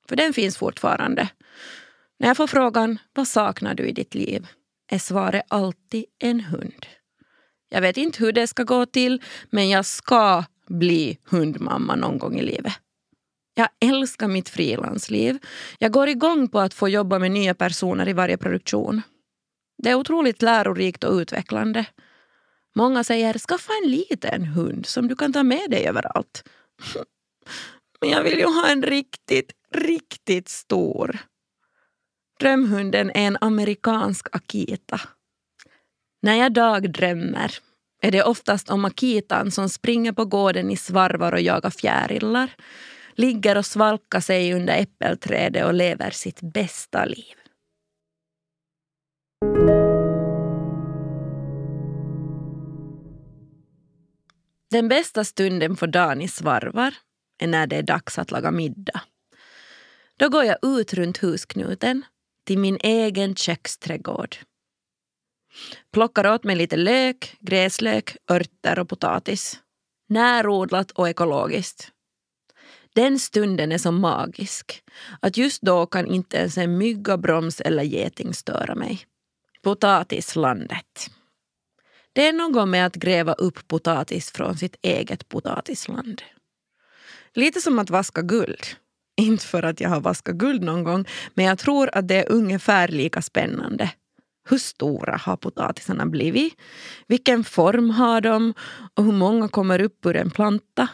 För 0.08 0.16
den 0.16 0.32
finns 0.32 0.56
fortfarande. 0.56 1.28
När 2.18 2.28
jag 2.28 2.36
får 2.36 2.46
frågan 2.46 2.98
vad 3.14 3.28
saknar 3.28 3.74
du 3.74 3.86
i 3.86 3.92
ditt 3.92 4.14
liv 4.14 4.46
är 4.92 4.98
svaret 4.98 5.42
alltid 5.48 6.04
en 6.18 6.40
hund. 6.40 6.86
Jag 7.68 7.80
vet 7.80 7.96
inte 7.96 8.24
hur 8.24 8.32
det 8.32 8.46
ska 8.46 8.62
gå 8.62 8.86
till 8.86 9.22
men 9.50 9.68
jag 9.68 9.86
ska 9.86 10.44
bli 10.68 11.18
hundmamma 11.24 11.96
någon 11.96 12.18
gång 12.18 12.38
i 12.38 12.42
livet. 12.42 12.72
Jag 13.54 13.68
älskar 13.80 14.28
mitt 14.28 14.48
frilansliv. 14.48 15.38
Jag 15.78 15.92
går 15.92 16.08
igång 16.08 16.48
på 16.48 16.60
att 16.60 16.74
få 16.74 16.88
jobba 16.88 17.18
med 17.18 17.30
nya 17.30 17.54
personer 17.54 18.08
i 18.08 18.12
varje 18.12 18.36
produktion. 18.36 19.02
Det 19.82 19.90
är 19.90 19.94
otroligt 19.94 20.42
lärorikt 20.42 21.04
och 21.04 21.14
utvecklande. 21.14 21.86
Många 22.76 23.04
säger 23.04 23.38
skaffa 23.38 23.72
en 23.84 23.90
liten 23.90 24.44
hund 24.44 24.86
som 24.86 25.08
du 25.08 25.16
kan 25.16 25.32
ta 25.32 25.42
med 25.42 25.70
dig 25.70 25.86
överallt. 25.86 26.48
Men 28.00 28.10
jag 28.10 28.22
vill 28.22 28.38
ju 28.38 28.44
ha 28.44 28.68
en 28.68 28.82
riktigt, 28.82 29.52
riktigt 29.74 30.48
stor. 30.48 31.18
Drömhunden 32.40 33.10
är 33.10 33.26
en 33.26 33.38
amerikansk 33.40 34.26
Akita. 34.32 35.00
När 36.22 36.34
jag 36.34 36.52
dagdrömmer 36.52 37.54
är 38.02 38.10
det 38.10 38.22
oftast 38.22 38.70
om 38.70 38.84
Akitan 38.84 39.50
som 39.50 39.68
springer 39.68 40.12
på 40.12 40.24
gården 40.24 40.70
i 40.70 40.76
svarvar 40.76 41.32
och 41.32 41.40
jagar 41.40 41.70
fjärilar, 41.70 42.50
ligger 43.14 43.58
och 43.58 43.66
svalkar 43.66 44.20
sig 44.20 44.54
under 44.54 44.78
äppelträdet 44.78 45.64
och 45.64 45.74
lever 45.74 46.10
sitt 46.10 46.40
bästa 46.40 47.04
liv. 47.04 47.34
Den 54.70 54.88
bästa 54.88 55.24
stunden 55.24 55.76
på 55.76 55.86
dagen 55.86 56.22
i 56.22 56.28
svarvar 56.28 56.94
är 57.38 57.46
när 57.46 57.66
det 57.66 57.76
är 57.76 57.82
dags 57.82 58.18
att 58.18 58.30
laga 58.30 58.50
middag. 58.50 59.00
Då 60.18 60.28
går 60.28 60.44
jag 60.44 60.58
ut 60.62 60.94
runt 60.94 61.18
husknuten 61.18 62.02
till 62.46 62.58
min 62.58 62.78
egen 62.80 63.34
köksträdgård. 63.34 64.36
Plockar 65.92 66.34
åt 66.34 66.44
mig 66.44 66.56
lite 66.56 66.76
lök, 66.76 67.36
gräslök, 67.40 68.16
örter 68.30 68.78
och 68.78 68.88
potatis. 68.88 69.60
Närodlat 70.08 70.90
och 70.90 71.08
ekologiskt. 71.08 71.92
Den 72.94 73.18
stunden 73.18 73.72
är 73.72 73.78
så 73.78 73.92
magisk 73.92 74.82
att 75.20 75.36
just 75.36 75.62
då 75.62 75.86
kan 75.86 76.06
inte 76.06 76.36
ens 76.36 76.58
en 76.58 76.78
mygga, 76.78 77.16
broms 77.16 77.60
eller 77.60 77.82
geting 77.82 78.34
störa 78.34 78.74
mig. 78.74 79.06
Potatislandet. 79.62 81.10
Det 82.16 82.28
är 82.28 82.32
något 82.32 82.68
med 82.68 82.86
att 82.86 82.94
gräva 82.94 83.32
upp 83.32 83.68
potatis 83.68 84.30
från 84.30 84.56
sitt 84.56 84.76
eget 84.82 85.28
potatisland. 85.28 86.22
Lite 87.34 87.60
som 87.60 87.78
att 87.78 87.90
vaska 87.90 88.22
guld. 88.22 88.60
Inte 89.20 89.46
för 89.46 89.62
att 89.62 89.80
jag 89.80 89.88
har 89.88 90.00
vaskat 90.00 90.34
guld 90.34 90.62
någon 90.62 90.84
gång, 90.84 91.04
men 91.34 91.44
jag 91.44 91.58
tror 91.58 91.90
att 91.92 92.08
det 92.08 92.14
är 92.14 92.32
ungefär 92.32 92.88
lika 92.88 93.22
spännande. 93.22 93.90
Hur 94.48 94.58
stora 94.58 95.16
har 95.16 95.36
potatisarna 95.36 96.06
blivit? 96.06 96.54
Vilken 97.06 97.44
form 97.44 97.90
har 97.90 98.20
de? 98.20 98.54
Och 98.94 99.04
hur 99.04 99.12
många 99.12 99.48
kommer 99.48 99.80
upp 99.80 100.06
ur 100.06 100.16
en 100.16 100.30
planta? 100.30 100.88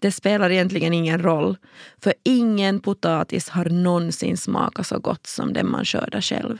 Det 0.00 0.12
spelar 0.12 0.50
egentligen 0.50 0.94
ingen 0.94 1.22
roll, 1.22 1.56
för 2.02 2.14
ingen 2.24 2.80
potatis 2.80 3.48
har 3.48 3.64
någonsin 3.64 4.36
smakat 4.36 4.86
så 4.86 4.98
gott 4.98 5.26
som 5.26 5.52
den 5.52 5.70
man 5.70 5.84
skördar 5.84 6.20
själv. 6.20 6.58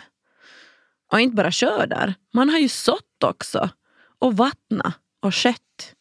Och 1.12 1.20
inte 1.20 1.36
bara 1.36 1.52
skördar, 1.52 2.14
man 2.32 2.48
har 2.48 2.58
ju 2.58 2.68
sått 2.68 3.09
också. 3.24 3.70
Och 4.18 4.36
vattnat 4.36 4.94
och 5.20 5.34
skött 5.34 5.94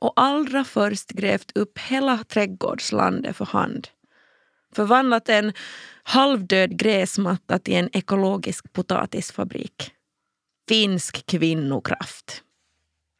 och 0.00 0.12
allra 0.16 0.64
först 0.64 1.10
grävt 1.10 1.56
upp 1.56 1.78
hela 1.78 2.24
trädgårdslandet 2.24 3.36
för 3.36 3.44
hand. 3.44 3.88
Förvandlat 4.72 5.28
en 5.28 5.52
halvdöd 6.02 6.78
gräsmatta 6.78 7.58
till 7.58 7.74
en 7.74 7.88
ekologisk 7.92 8.72
potatisfabrik. 8.72 9.90
Finsk 10.68 11.26
kvinnokraft. 11.26 12.42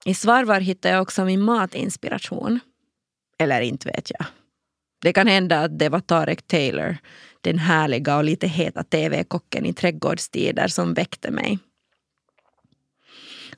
I 0.05 0.15
Svarvar 0.15 0.61
hittade 0.61 0.95
jag 0.95 1.03
också 1.03 1.25
min 1.25 1.41
matinspiration. 1.41 2.61
Eller 3.39 3.61
inte 3.61 3.89
vet 3.89 4.11
jag. 4.19 4.27
Det 5.03 5.13
kan 5.13 5.27
hända 5.27 5.61
att 5.61 5.79
det 5.79 5.89
var 5.89 6.01
Tarek 6.01 6.47
Taylor, 6.47 6.97
den 7.41 7.59
härliga 7.59 8.17
och 8.17 8.25
lite 8.25 8.47
heta 8.47 8.85
tv-kocken 8.85 9.67
i 9.67 9.73
trädgårdstider 9.73 10.69
som 10.69 10.95
väckte 10.95 11.31
mig. 11.31 11.59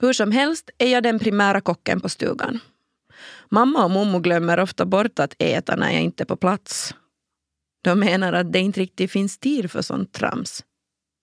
Hur 0.02 0.12
som 0.12 0.32
helst 0.32 0.70
är 0.78 0.86
jag 0.86 1.02
den 1.02 1.18
primära 1.18 1.60
kocken 1.60 2.00
på 2.00 2.08
stugan. 2.08 2.60
Mamma 3.48 3.84
och 3.84 3.90
mommo 3.90 4.18
glömmer 4.18 4.60
ofta 4.60 4.86
bort 4.86 5.18
att 5.18 5.34
äta 5.38 5.76
när 5.76 5.92
jag 5.92 6.02
inte 6.02 6.22
är 6.22 6.24
på 6.24 6.36
plats. 6.36 6.94
De 7.84 8.00
menar 8.00 8.32
att 8.32 8.52
det 8.52 8.58
inte 8.58 8.80
riktigt 8.80 9.12
finns 9.12 9.38
tid 9.38 9.70
för 9.70 9.82
sånt 9.82 10.12
trams. 10.12 10.64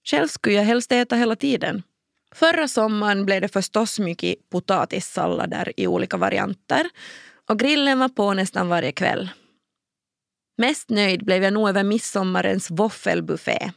Själv 0.10 0.28
skulle 0.28 0.56
jag 0.56 0.64
helst 0.64 0.92
äta 0.92 1.16
hela 1.16 1.36
tiden. 1.36 1.84
Förra 2.36 2.68
sommaren 2.68 3.26
blev 3.26 3.42
det 3.42 3.48
förstås 3.48 4.00
mycket 4.00 4.50
potatissallader 4.50 5.74
i 5.78 5.88
olika 5.88 6.18
varianter 6.18 6.90
och 7.50 7.60
grillen 7.60 8.00
var 8.00 8.10
på 8.10 8.34
nästan 8.34 8.68
varje 8.68 8.92
kväll. 8.92 9.30
Mest 10.58 10.90
nöjd 10.90 11.26
blev 11.26 11.44
jag 11.44 11.54
nog 11.54 11.70
över 11.70 11.84
midsommarens 11.84 12.72
våffelbuffé. 12.72 13.72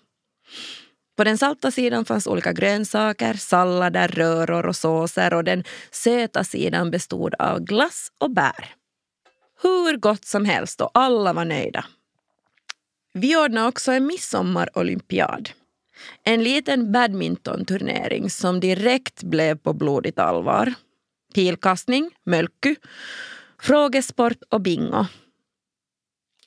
På 1.16 1.24
den 1.24 1.38
salta 1.38 1.70
sidan 1.70 2.04
fanns 2.04 2.26
olika 2.26 2.52
grönsaker, 2.52 3.34
sallader, 3.34 4.08
röror 4.08 4.66
och 4.66 4.76
såser 4.76 5.34
och 5.34 5.44
den 5.44 5.64
söta 5.90 6.44
sidan 6.44 6.90
bestod 6.90 7.34
av 7.38 7.60
glass 7.60 8.08
och 8.18 8.30
bär. 8.30 8.74
Hur 9.62 9.96
gott 9.96 10.24
som 10.24 10.44
helst 10.44 10.80
och 10.80 10.90
alla 10.94 11.32
var 11.32 11.44
nöjda. 11.44 11.84
Vi 13.14 13.36
ordnade 13.36 13.68
också 13.68 13.92
en 13.92 14.06
midsommarolympiad. 14.06 15.50
En 16.24 16.44
liten 16.44 16.92
badmintonturnering 16.92 18.30
som 18.30 18.60
direkt 18.60 19.22
blev 19.22 19.58
på 19.58 19.72
blodigt 19.72 20.18
allvar. 20.18 20.74
Pilkastning, 21.34 22.10
mölky, 22.24 22.76
frågesport 23.60 24.42
och 24.50 24.60
bingo. 24.60 25.06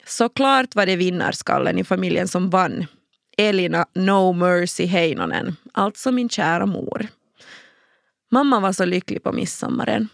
Såklart 0.05 0.75
var 0.75 0.85
det 0.85 0.95
vinnarskallen 0.95 1.79
i 1.79 1.83
familjen 1.83 2.27
som 2.27 2.49
vann. 2.49 2.85
Elina 3.37 3.85
No 3.93 4.33
Mercy 4.33 4.85
Heinonen, 4.85 5.55
alltså 5.71 6.11
min 6.11 6.29
kära 6.29 6.65
mor. 6.65 7.07
Mamma 8.31 8.59
var 8.59 8.71
så 8.71 8.85
lycklig 8.85 9.23
på 9.23 9.31
midsommaren. 9.31 10.09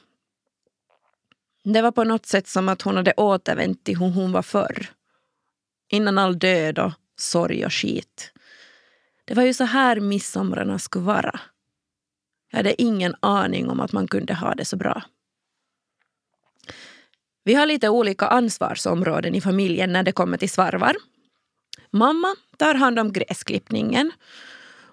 Det 1.63 1.81
var 1.81 1.91
på 1.91 2.03
något 2.03 2.25
sätt 2.25 2.47
som 2.47 2.69
att 2.69 2.81
hon 2.81 2.95
hade 2.95 3.13
återvänt 3.17 3.83
till 3.83 3.97
hur 3.97 4.09
hon 4.09 4.31
var 4.31 4.41
förr. 4.41 4.87
Innan 5.89 6.17
all 6.17 6.39
död 6.39 6.79
och 6.79 6.91
sorg 7.15 7.65
och 7.65 7.73
skit. 7.73 8.31
Det 9.25 9.33
var 9.33 9.43
ju 9.43 9.53
så 9.53 9.63
här 9.63 9.99
midsomrarna 9.99 10.79
skulle 10.79 11.05
vara. 11.05 11.39
Jag 12.51 12.57
hade 12.57 12.81
ingen 12.81 13.15
aning 13.19 13.69
om 13.69 13.79
att 13.79 13.91
man 13.91 14.07
kunde 14.07 14.33
ha 14.33 14.55
det 14.55 14.65
så 14.65 14.77
bra. 14.77 15.03
Vi 17.43 17.53
har 17.53 17.65
lite 17.65 17.89
olika 17.89 18.27
ansvarsområden 18.27 19.35
i 19.35 19.41
familjen 19.41 19.93
när 19.93 20.03
det 20.03 20.11
kommer 20.11 20.37
till 20.37 20.49
svarvar. 20.49 20.95
Mamma 21.91 22.35
tar 22.57 22.75
hand 22.75 22.99
om 22.99 23.13
gräsklippningen. 23.13 24.11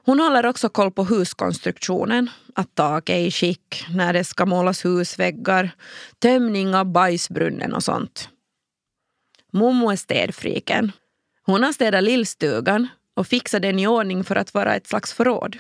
Hon 0.05 0.21
håller 0.21 0.47
också 0.47 0.69
koll 0.69 0.91
på 0.91 1.05
huskonstruktionen, 1.05 2.31
att 2.55 2.75
taket 2.75 3.15
är 3.15 3.21
i 3.21 3.31
skick, 3.31 3.85
när 3.95 4.13
det 4.13 4.25
ska 4.25 4.47
målas 4.47 4.85
husväggar, 4.85 5.71
tömning 6.19 6.75
av 6.75 6.87
bajsbrunnen 6.93 7.75
och 7.75 7.85
sånt. 7.85 8.29
Mommo 9.53 9.91
är 9.91 9.97
städfriken. 9.97 10.93
Hon 11.43 11.63
har 11.63 11.73
städat 11.73 12.05
lillstugan 12.05 12.89
och 13.15 13.27
fixat 13.27 13.63
den 13.63 13.79
i 13.79 13.87
ordning 13.87 14.25
för 14.25 14.37
att 14.37 14.55
vara 14.55 14.75
ett 14.75 14.87
slags 14.87 15.13
förråd. 15.13 15.59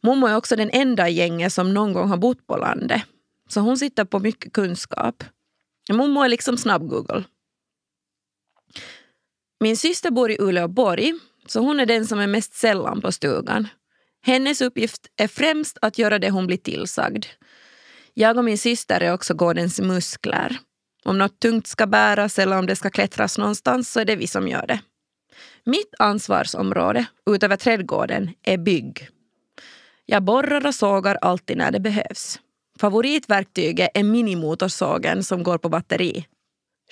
Mommo 0.00 0.26
är 0.26 0.36
också 0.36 0.56
den 0.56 0.70
enda 0.70 1.08
i 1.08 1.12
gänget 1.12 1.52
som 1.52 1.74
någon 1.74 1.92
gång 1.92 2.08
har 2.08 2.16
bott 2.16 2.46
på 2.46 2.56
landet. 2.56 3.02
Så 3.48 3.60
hon 3.60 3.78
sitter 3.78 4.04
på 4.04 4.18
mycket 4.18 4.52
kunskap. 4.52 5.24
Mommo 5.90 6.22
är 6.22 6.28
liksom 6.28 6.56
snabb-Google. 6.56 7.24
Min 9.60 9.76
syster 9.76 10.10
bor 10.10 10.30
i 10.30 10.36
Uleåborg, 10.40 11.12
så 11.46 11.60
hon 11.60 11.80
är 11.80 11.86
den 11.86 12.06
som 12.06 12.18
är 12.18 12.26
mest 12.26 12.54
sällan 12.54 13.00
på 13.00 13.12
stugan. 13.12 13.68
Hennes 14.22 14.60
uppgift 14.60 15.06
är 15.16 15.28
främst 15.28 15.78
att 15.82 15.98
göra 15.98 16.18
det 16.18 16.30
hon 16.30 16.46
blir 16.46 16.56
tillsagd. 16.56 17.24
Jag 18.14 18.38
och 18.38 18.44
min 18.44 18.58
syster 18.58 19.00
är 19.00 19.12
också 19.12 19.34
gårdens 19.34 19.80
muskler. 19.80 20.58
Om 21.04 21.18
något 21.18 21.40
tungt 21.40 21.66
ska 21.66 21.86
bäras 21.86 22.38
eller 22.38 22.58
om 22.58 22.66
det 22.66 22.76
ska 22.76 22.90
klättras 22.90 23.38
någonstans 23.38 23.92
så 23.92 24.00
är 24.00 24.04
det 24.04 24.16
vi 24.16 24.26
som 24.26 24.48
gör 24.48 24.66
det. 24.66 24.80
Mitt 25.64 25.94
ansvarsområde, 25.98 27.06
utöver 27.30 27.56
trädgården, 27.56 28.30
är 28.42 28.58
bygg. 28.58 29.08
Jag 30.06 30.22
borrar 30.22 30.66
och 30.66 30.74
sågar 30.74 31.18
alltid 31.20 31.56
när 31.56 31.70
det 31.70 31.80
behövs. 31.80 32.40
Favoritverktyget 32.80 33.90
är 33.94 34.02
minimotorsågen 34.02 35.24
som 35.24 35.42
går 35.42 35.58
på 35.58 35.68
batteri. 35.68 36.26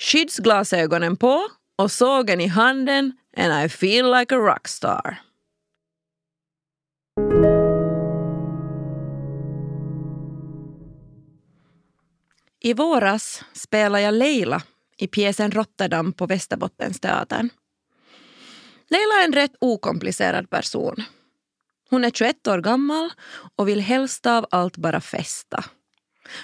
Skyddsglasögonen 0.01 1.17
på 1.17 1.41
och 1.79 1.91
sågen 1.91 2.41
i 2.41 2.47
handen 2.47 3.13
and 3.37 3.65
I 3.65 3.69
feel 3.69 4.11
like 4.13 4.35
a 4.35 4.39
rockstar. 4.39 5.21
I 12.61 12.75
våras 12.75 13.45
spelade 13.53 14.05
jag 14.05 14.15
Leila 14.15 14.63
i 14.99 15.07
pjäsen 15.07 15.51
Rotterdam 15.51 16.13
på 16.13 16.27
Västerbottensteatern. 16.27 17.51
Leila 18.89 19.15
är 19.21 19.25
en 19.25 19.33
rätt 19.33 19.55
okomplicerad 19.61 20.51
person. 20.51 20.97
Hon 21.91 22.05
är 22.05 22.11
21 22.11 22.47
år 22.47 22.59
gammal 22.59 23.11
och 23.57 23.69
vill 23.69 23.81
helst 23.81 24.27
av 24.27 24.47
allt 24.51 24.77
bara 24.77 25.01
festa. 25.01 25.65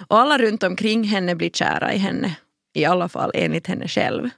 Och 0.09 0.19
alla 0.19 0.39
runt 0.39 0.63
omkring 0.63 1.05
henne 1.05 1.35
blir 1.35 1.51
kära 1.51 1.95
i 1.95 1.99
henne. 1.99 2.37
I 2.75 2.85
alla 2.85 3.09
fall 3.09 3.31
enligt 3.35 3.67
henne 3.67 3.89
själv. 3.89 4.31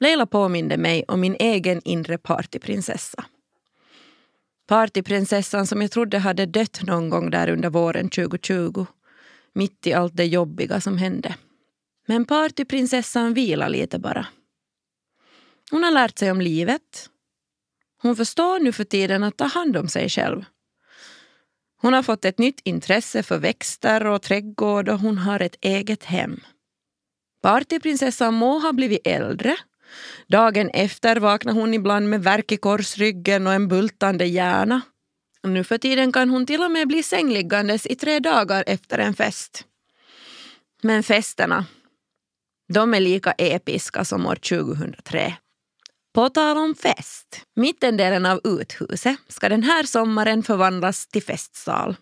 Leila 0.00 0.26
påminde 0.26 0.76
mig 0.76 1.04
om 1.08 1.20
min 1.20 1.36
egen 1.38 1.80
inre 1.84 2.18
partyprinsessa. 2.18 3.24
Partyprinsessan 4.66 5.66
som 5.66 5.82
jag 5.82 5.90
trodde 5.90 6.18
hade 6.18 6.46
dött 6.46 6.82
någon 6.82 7.10
gång 7.10 7.30
där 7.30 7.48
under 7.48 7.70
våren 7.70 8.10
2020. 8.10 8.86
Mitt 9.52 9.86
i 9.86 9.92
allt 9.92 10.16
det 10.16 10.24
jobbiga 10.24 10.80
som 10.80 10.98
hände. 10.98 11.34
Men 12.06 12.24
partyprinsessan 12.24 13.34
vilar 13.34 13.68
lite 13.68 13.98
bara. 13.98 14.26
Hon 15.70 15.82
har 15.82 15.90
lärt 15.90 16.18
sig 16.18 16.30
om 16.30 16.40
livet. 16.40 17.10
Hon 18.02 18.16
förstår 18.16 18.60
nu 18.60 18.72
för 18.72 18.84
tiden 18.84 19.24
att 19.24 19.36
ta 19.36 19.44
hand 19.44 19.76
om 19.76 19.88
sig 19.88 20.08
själv. 20.08 20.44
Hon 21.80 21.92
har 21.92 22.02
fått 22.02 22.24
ett 22.24 22.38
nytt 22.38 22.60
intresse 22.64 23.22
för 23.22 23.38
växter 23.38 24.06
och 24.06 24.22
trädgård 24.22 24.88
och 24.88 24.98
hon 25.00 25.18
har 25.18 25.40
ett 25.40 25.56
eget 25.60 26.04
hem. 26.04 26.40
Partyprinsessan 27.42 28.34
må 28.34 28.58
ha 28.58 28.72
blivit 28.72 29.06
äldre. 29.06 29.56
Dagen 30.26 30.70
efter 30.70 31.16
vaknar 31.16 31.52
hon 31.52 31.74
ibland 31.74 32.08
med 32.08 32.22
värk 32.22 32.52
i 32.52 32.56
korsryggen 32.56 33.46
och 33.46 33.52
en 33.52 33.68
bultande 33.68 34.24
hjärna. 34.24 34.80
Nu 35.42 35.64
för 35.64 35.78
tiden 35.78 36.12
kan 36.12 36.30
hon 36.30 36.46
till 36.46 36.62
och 36.62 36.70
med 36.70 36.88
bli 36.88 37.02
sängliggandes 37.02 37.86
i 37.86 37.94
tre 37.94 38.18
dagar 38.18 38.64
efter 38.66 38.98
en 38.98 39.14
fest. 39.14 39.64
Men 40.82 41.02
festerna, 41.02 41.66
de 42.72 42.94
är 42.94 43.00
lika 43.00 43.32
episka 43.32 44.04
som 44.04 44.26
år 44.26 44.36
2003. 44.36 45.34
På 46.14 46.28
tal 46.28 46.56
om 46.56 46.74
fest. 46.74 47.40
Mittendelen 47.56 48.26
av 48.26 48.40
uthuset 48.44 49.16
ska 49.28 49.48
den 49.48 49.62
här 49.62 49.82
sommaren 49.82 50.42
förvandlas 50.42 51.06
till 51.06 51.22
festsal. 51.22 51.96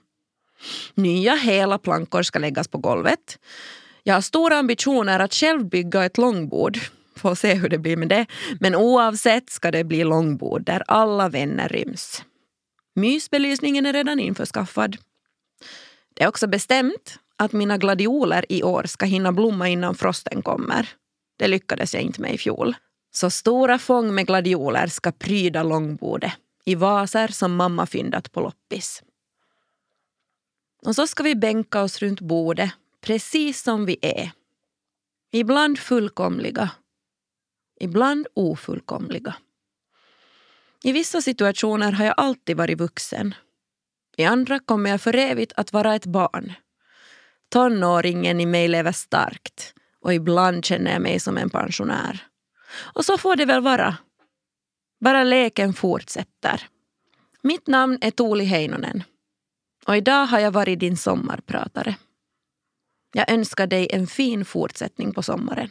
Nya 0.95 1.35
hela 1.35 1.79
plankor 1.79 2.23
ska 2.23 2.39
läggas 2.39 2.69
på 2.69 2.79
golvet. 2.79 3.39
Jag 4.03 4.15
har 4.15 4.21
stora 4.21 4.59
ambitioner 4.59 5.21
att 5.21 5.35
själv 5.35 5.69
bygga 5.69 6.05
ett 6.05 6.19
långbord. 6.19 6.79
Får 7.17 7.35
se 7.35 7.55
hur 7.55 7.69
det 7.69 7.79
blir 7.79 7.97
med 7.97 8.09
det. 8.09 8.27
Men 8.61 8.75
oavsett 8.75 9.51
ska 9.51 9.71
det 9.71 9.85
bli 9.85 10.05
långbord 10.05 10.65
där 10.65 10.83
alla 10.87 11.29
vänner 11.29 11.69
ryms. 11.69 12.23
Mysbelysningen 12.95 13.87
är 13.87 13.93
redan 13.93 14.21
införskaffad. 14.21 14.97
Det 16.15 16.25
är 16.25 16.29
också 16.29 16.47
bestämt 16.47 17.19
att 17.37 17.53
mina 17.53 17.79
gladioler 17.79 18.45
i 18.49 18.63
år 18.63 18.85
ska 18.85 19.07
hinna 19.07 19.33
blomma 19.33 19.69
innan 19.69 19.95
frosten 19.95 20.43
kommer. 20.43 20.89
Det 21.39 21.49
lyckades 21.49 21.95
jag 21.95 22.03
inte 22.03 22.21
med 22.21 22.35
i 22.35 22.39
fjol. 22.39 22.75
Så 23.11 23.31
stora 23.31 23.79
fång 23.79 24.15
med 24.15 24.27
gladioler 24.27 24.87
ska 24.87 25.13
pryda 25.13 25.63
långbordet 25.63 26.33
i 26.65 26.75
vaser 26.75 27.29
som 27.29 27.57
mamma 27.57 27.87
fyndat 27.87 28.33
på 28.33 28.41
loppis. 28.41 29.03
Och 30.87 30.95
så 30.95 31.07
ska 31.07 31.23
vi 31.23 31.35
bänka 31.35 31.83
oss 31.83 31.99
runt 31.99 32.21
bordet 32.21 32.71
precis 33.01 33.63
som 33.63 33.87
vi 33.87 33.97
är. 34.03 34.31
Ibland 35.31 35.79
fullkomliga, 35.79 36.71
ibland 37.83 38.27
ofullkomliga. 38.35 39.35
I 40.83 40.93
vissa 40.93 41.23
situationer 41.23 41.93
har 41.93 42.05
jag 42.05 42.15
alltid 42.17 42.57
varit 42.57 42.79
vuxen. 42.79 43.35
I 44.17 44.25
andra 44.25 44.59
kommer 44.59 44.91
jag 44.91 45.01
för 45.01 45.17
evigt 45.17 45.53
att 45.57 45.73
vara 45.73 45.95
ett 45.95 46.07
barn. 46.07 46.53
Tonåringen 47.49 48.41
i 48.41 48.47
mig 48.47 48.69
lever 48.69 48.93
starkt 48.93 49.75
och 50.01 50.15
ibland 50.15 50.65
känner 50.65 50.93
jag 50.93 51.03
mig 51.03 51.21
som 51.21 51.37
en 51.37 51.51
pensionär. 51.51 52.27
Och 52.95 53.05
så 53.05 53.19
får 53.19 53.37
det 53.37 53.45
väl 53.45 53.63
vara. 53.63 53.97
Bara 55.01 55.25
leken 55.25 55.75
fortsätter. 55.75 56.69
Mitt 57.43 57.67
namn 57.67 57.99
är 58.01 58.11
Tuuli 58.11 58.45
Heinonen 58.45 59.03
och 59.87 59.97
idag 59.97 60.27
har 60.27 60.39
jag 60.39 60.51
varit 60.51 60.81
din 60.81 60.97
sommarpratare. 60.97 61.97
Jag 63.13 63.31
önskar 63.31 63.67
dig 63.67 63.89
en 63.93 64.07
fin 64.07 64.45
fortsättning 64.45 65.13
på 65.13 65.23
sommaren. 65.23 65.71